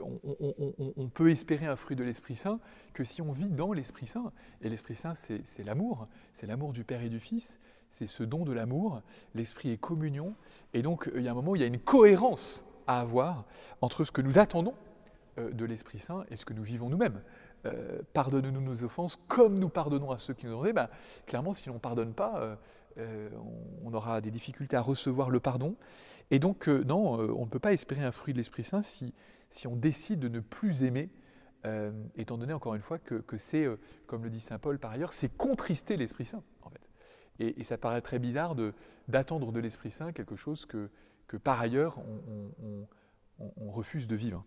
on, 0.00 0.92
on, 0.98 1.08
peut 1.08 1.30
espérer 1.30 1.64
un 1.64 1.76
fruit 1.76 1.96
de 1.96 2.04
l'Esprit 2.04 2.36
Saint 2.36 2.60
que 2.92 3.02
si 3.02 3.22
on 3.22 3.32
vit 3.32 3.48
dans 3.48 3.72
l'Esprit 3.72 4.06
Saint. 4.06 4.30
Et 4.60 4.68
l'Esprit 4.68 4.96
Saint, 4.96 5.14
c'est 5.14 5.64
l'amour, 5.64 6.06
c'est 6.34 6.46
l'amour 6.46 6.74
du 6.74 6.84
Père 6.84 7.02
et 7.02 7.08
du 7.08 7.18
Fils, 7.20 7.58
c'est 7.90 8.06
ce 8.06 8.22
don 8.22 8.44
de 8.44 8.52
l'amour, 8.52 9.02
l'esprit 9.34 9.70
est 9.70 9.78
communion, 9.78 10.34
et 10.74 10.82
donc 10.82 11.10
il 11.14 11.22
y 11.22 11.28
a 11.28 11.30
un 11.30 11.34
moment 11.34 11.52
où 11.52 11.56
il 11.56 11.62
y 11.62 11.64
a 11.64 11.68
une 11.68 11.78
cohérence 11.78 12.64
à 12.86 13.00
avoir 13.00 13.44
entre 13.80 14.04
ce 14.04 14.12
que 14.12 14.22
nous 14.22 14.38
attendons 14.38 14.74
euh, 15.38 15.50
de 15.50 15.64
l'Esprit 15.64 15.98
Saint 15.98 16.24
et 16.30 16.36
ce 16.36 16.44
que 16.44 16.54
nous 16.54 16.62
vivons 16.62 16.88
nous-mêmes. 16.88 17.20
Euh, 17.66 18.00
pardonne-nous 18.12 18.60
nos 18.60 18.84
offenses 18.84 19.16
comme 19.28 19.58
nous 19.58 19.68
pardonnons 19.68 20.10
à 20.10 20.18
ceux 20.18 20.34
qui 20.34 20.46
nous 20.46 20.54
ont 20.54 20.60
donné. 20.60 20.72
Ben, 20.72 20.88
clairement, 21.26 21.52
si 21.52 21.68
on 21.68 21.74
ne 21.74 21.78
pardonne 21.78 22.14
pas, 22.14 22.56
euh, 22.98 23.28
on 23.84 23.92
aura 23.92 24.20
des 24.20 24.30
difficultés 24.30 24.76
à 24.76 24.80
recevoir 24.80 25.30
le 25.30 25.40
pardon. 25.40 25.76
Et 26.30 26.38
donc, 26.38 26.68
non, 26.68 27.18
on 27.18 27.44
ne 27.44 27.50
peut 27.50 27.58
pas 27.58 27.72
espérer 27.72 28.02
un 28.02 28.12
fruit 28.12 28.32
de 28.32 28.38
l'Esprit 28.38 28.64
Saint 28.64 28.82
si, 28.82 29.12
on 29.66 29.76
décide 29.76 30.18
de 30.18 30.28
ne 30.28 30.40
plus 30.40 30.82
aimer, 30.82 31.08
étant 32.16 32.36
donné 32.36 32.52
encore 32.52 32.74
une 32.74 32.80
fois 32.80 32.98
que, 32.98 33.38
c'est, 33.38 33.68
comme 34.06 34.24
le 34.24 34.30
dit 34.30 34.40
Saint 34.40 34.58
Paul 34.58 34.80
par 34.80 34.90
ailleurs, 34.90 35.12
c'est 35.12 35.28
contrister 35.28 35.96
l'Esprit 35.96 36.24
Saint. 36.24 36.42
Fait. 36.72 36.80
Et, 37.38 37.64
ça 37.64 37.78
paraît 37.78 38.00
très 38.00 38.18
bizarre 38.18 38.54
d'attendre 39.08 39.52
de, 39.52 39.60
l'Esprit 39.60 39.90
Saint 39.90 40.12
quelque 40.12 40.36
chose 40.36 40.66
que, 40.66 40.88
que 41.26 41.36
par 41.36 41.60
ailleurs 41.60 41.98
on, 43.38 43.70
refuse 43.70 44.06
de 44.06 44.16
vivre. 44.16 44.44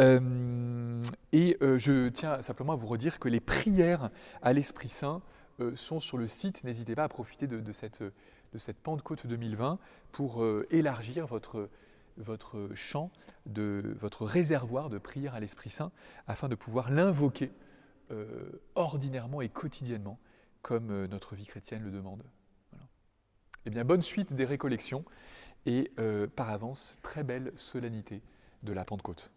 Euh, 0.00 1.02
et 1.32 1.56
euh, 1.62 1.78
je 1.78 2.08
tiens 2.08 2.42
simplement 2.42 2.74
à 2.74 2.76
vous 2.76 2.86
redire 2.86 3.18
que 3.18 3.28
les 3.28 3.40
prières 3.40 4.10
à 4.42 4.52
l'Esprit 4.52 4.90
Saint 4.90 5.22
euh, 5.60 5.74
sont 5.74 6.00
sur 6.00 6.18
le 6.18 6.28
site. 6.28 6.64
N'hésitez 6.64 6.94
pas 6.94 7.04
à 7.04 7.08
profiter 7.08 7.46
de, 7.46 7.72
cette, 7.72 8.02
de 8.02 8.58
cette 8.58 8.76
Pentecôte 8.76 9.26
2020 9.26 9.78
pour 10.12 10.44
élargir 10.70 11.26
votre, 11.26 11.70
votre 12.18 12.68
champ, 12.74 13.10
de, 13.46 13.94
votre 13.96 14.26
réservoir 14.26 14.90
de 14.90 14.98
prières 14.98 15.34
à 15.34 15.40
l'Esprit 15.40 15.70
Saint, 15.70 15.90
afin 16.26 16.48
de 16.48 16.54
pouvoir 16.54 16.90
l'invoquer 16.90 17.52
ordinairement 18.74 19.40
et 19.40 19.48
quotidiennement 19.48 20.18
comme 20.66 20.90
euh, 20.90 21.06
notre 21.06 21.36
vie 21.36 21.46
chrétienne 21.46 21.84
le 21.84 21.92
demande. 21.92 22.24
Eh 23.66 23.70
bien, 23.70 23.84
bonne 23.84 24.02
suite 24.02 24.32
des 24.32 24.44
récollections 24.44 25.04
et 25.64 25.92
euh, 26.00 26.26
par 26.26 26.50
avance, 26.50 26.96
très 27.02 27.22
belle 27.22 27.52
solennité 27.54 28.20
de 28.64 28.72
la 28.72 28.84
Pentecôte. 28.84 29.30